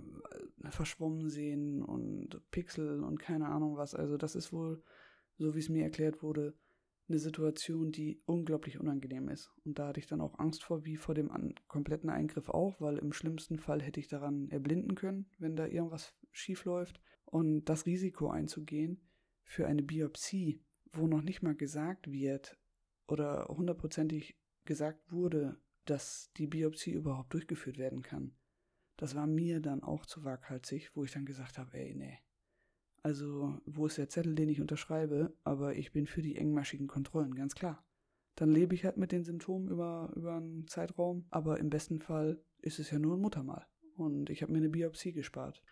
äh, 0.63 0.71
verschwommen 0.71 1.29
sehen 1.31 1.83
und 1.83 2.41
Pixel 2.51 3.03
und 3.03 3.19
keine 3.19 3.47
Ahnung 3.47 3.77
was. 3.77 3.95
Also 3.95 4.17
das 4.17 4.35
ist 4.35 4.53
wohl, 4.53 4.83
so 5.39 5.55
wie 5.55 5.61
es 5.61 5.69
mir 5.69 5.85
erklärt 5.85 6.23
wurde, 6.23 6.55
eine 7.09 7.19
Situation, 7.19 7.93
die 7.93 8.21
unglaublich 8.27 8.81
unangenehm 8.81 9.29
ist. 9.29 9.53
Und 9.65 9.79
da 9.79 9.89
hatte 9.89 10.01
ich 10.01 10.07
dann 10.07 10.21
auch 10.21 10.39
Angst 10.39 10.65
vor, 10.65 10.85
wie 10.85 10.97
vor 10.97 11.15
dem 11.15 11.31
an 11.31 11.55
kompletten 11.69 12.11
Eingriff 12.11 12.49
auch, 12.49 12.81
weil 12.81 12.99
im 12.99 13.13
schlimmsten 13.13 13.59
Fall 13.59 13.81
hätte 13.81 14.01
ich 14.01 14.09
daran 14.09 14.49
erblinden 14.51 14.95
können, 14.95 15.31
wenn 15.39 15.57
da 15.57 15.67
irgendwas 15.67 16.15
schief 16.33 16.65
läuft. 16.65 17.01
Und 17.25 17.65
das 17.65 17.87
Risiko 17.87 18.29
einzugehen 18.29 19.01
für 19.43 19.67
eine 19.67 19.83
Biopsie, 19.83 20.65
wo 20.93 21.07
noch 21.07 21.23
nicht 21.23 21.43
mal 21.43 21.55
gesagt 21.55 22.11
wird 22.11 22.59
oder 23.07 23.47
hundertprozentig 23.49 24.39
gesagt 24.65 25.13
wurde, 25.13 25.61
dass 25.85 26.33
die 26.37 26.47
Biopsie 26.47 26.93
überhaupt 26.93 27.33
durchgeführt 27.33 27.79
werden 27.79 28.03
kann. 28.03 28.37
Das 28.97 29.15
war 29.15 29.27
mir 29.27 29.61
dann 29.61 29.83
auch 29.83 30.07
zu 30.07 30.25
waghalsig, 30.25 30.91
wo 30.95 31.05
ich 31.05 31.13
dann 31.13 31.27
gesagt 31.27 31.59
habe, 31.59 31.77
ey, 31.77 31.95
nee. 31.95 32.19
Also, 33.07 33.57
wo 33.67 33.87
ist 33.87 33.99
der 33.99 34.09
Zettel, 34.09 34.35
den 34.35 34.49
ich 34.49 34.61
unterschreibe, 34.61 35.33
aber 35.45 35.77
ich 35.77 35.93
bin 35.93 36.09
für 36.09 36.23
die 36.23 36.35
engmaschigen 36.35 36.89
Kontrollen, 36.89 37.37
ganz 37.37 37.55
klar. 37.55 37.87
Dann 38.35 38.51
lebe 38.51 38.75
ich 38.75 38.85
halt 38.85 38.97
mit 38.97 39.13
den 39.13 39.23
Symptomen 39.23 39.69
über, 39.69 40.13
über 40.17 40.35
einen 40.35 40.67
Zeitraum, 40.67 41.25
aber 41.31 41.61
im 41.61 41.71
besten 41.71 42.01
Fall 42.01 42.43
ist 42.63 42.81
es 42.81 42.91
ja 42.91 42.99
nur 42.99 43.17
ein 43.17 43.21
Muttermal. 43.21 43.65
und 43.97 44.29
ich 44.29 44.43
habe 44.43 44.51
mir 44.51 44.59
eine 44.59 44.71
Biopsie 44.71 45.13
gespart. 45.13 45.63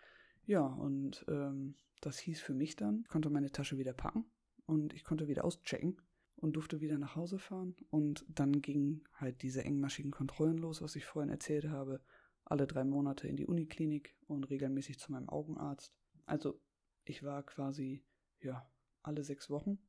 Ja, 0.45 0.65
und 0.65 1.25
ähm, 1.27 1.75
das 1.99 2.19
hieß 2.19 2.39
für 2.39 2.53
mich 2.53 2.77
dann, 2.77 3.01
ich 3.01 3.09
konnte 3.09 3.29
meine 3.29 3.51
Tasche 3.51 3.77
wieder 3.77 3.91
packen 3.91 4.23
und 4.65 4.93
ich 4.93 5.03
konnte 5.03 5.27
wieder 5.27 5.43
auschecken 5.43 5.97
und 6.37 6.55
durfte 6.55 6.79
wieder 6.79 6.97
nach 6.97 7.17
Hause 7.17 7.37
fahren. 7.37 7.75
Und 7.89 8.25
dann 8.29 8.61
gingen 8.61 9.03
halt 9.15 9.41
diese 9.41 9.65
engmaschigen 9.65 10.11
Kontrollen 10.11 10.57
los, 10.57 10.81
was 10.81 10.95
ich 10.95 11.03
vorhin 11.03 11.31
erzählt 11.31 11.67
habe. 11.67 11.99
Alle 12.45 12.65
drei 12.65 12.85
Monate 12.85 13.27
in 13.27 13.35
die 13.35 13.45
Uniklinik 13.45 14.15
und 14.25 14.45
regelmäßig 14.45 14.99
zu 14.99 15.11
meinem 15.11 15.27
Augenarzt. 15.27 15.93
Also 16.25 16.61
ich 17.05 17.23
war 17.23 17.43
quasi, 17.43 18.03
ja, 18.41 18.67
alle 19.03 19.23
sechs 19.23 19.49
Wochen. 19.49 19.79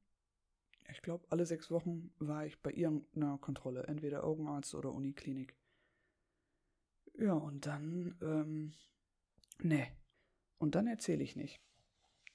Ich 0.91 1.03
glaube, 1.03 1.27
alle 1.31 1.47
sechs 1.47 1.71
Wochen 1.71 2.13
war 2.19 2.47
ich 2.47 2.61
bei 2.63 2.73
irgendeiner 2.73 3.39
Kontrolle, 3.39 3.85
entweder 3.85 4.25
Augenarzt 4.25 4.75
oder 4.75 4.93
Uniklinik. 4.93 5.57
Ja, 7.19 7.33
und 7.33 7.67
dann, 7.67 8.17
ähm, 8.21 8.73
ne. 9.59 9.89
Und 10.59 10.75
dann 10.75 10.87
erzähle 10.87 11.25
ich 11.25 11.35
nicht. 11.35 11.61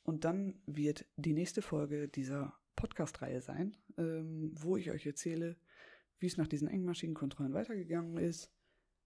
Und 0.03 0.25
dann 0.25 0.61
wird 0.65 1.05
die 1.15 1.33
nächste 1.33 1.61
Folge 1.61 2.07
dieser 2.07 2.53
Podcast-Reihe 2.75 3.41
sein, 3.41 3.77
ähm, 3.97 4.51
wo 4.55 4.75
ich 4.77 4.89
euch 4.91 5.05
erzähle, 5.05 5.55
wie 6.19 6.25
es 6.25 6.37
nach 6.37 6.47
diesen 6.47 6.67
engmaschigen 6.67 7.13
Kontrollen 7.13 7.53
weitergegangen 7.53 8.17
ist, 8.17 8.51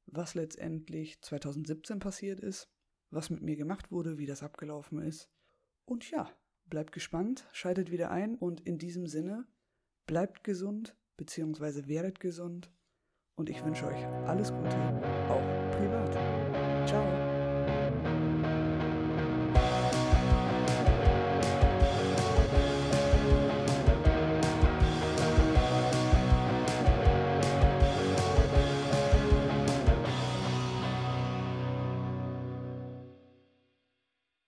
was 0.06 0.36
letztendlich 0.36 1.22
2017 1.22 2.00
passiert 2.00 2.40
ist, 2.40 2.70
was 3.10 3.30
mit 3.30 3.42
mir 3.42 3.56
gemacht 3.56 3.92
wurde, 3.92 4.18
wie 4.18 4.26
das 4.26 4.44
abgelaufen 4.44 5.02
ist. 5.02 5.30
Und 5.86 6.10
ja, 6.12 6.30
bleibt 6.65 6.91
gespannt, 6.91 7.48
schaltet 7.52 7.91
wieder 7.91 8.12
ein 8.12 8.36
und 8.36 8.62
in 8.62 8.78
diesem 8.78 9.08
Sinne, 9.08 9.45
bleibt 10.08 10.43
gesund, 10.43 10.95
beziehungsweise 11.17 11.88
werdet 11.88 12.19
gesund 12.19 12.71
und 13.36 13.50
ich 13.50 13.63
wünsche 13.63 13.86
euch 13.86 14.06
alles 14.28 14.52
Gute, 14.52 14.78
auch 15.30 15.78
privat. 15.78 16.88
Ciao. 16.88 17.25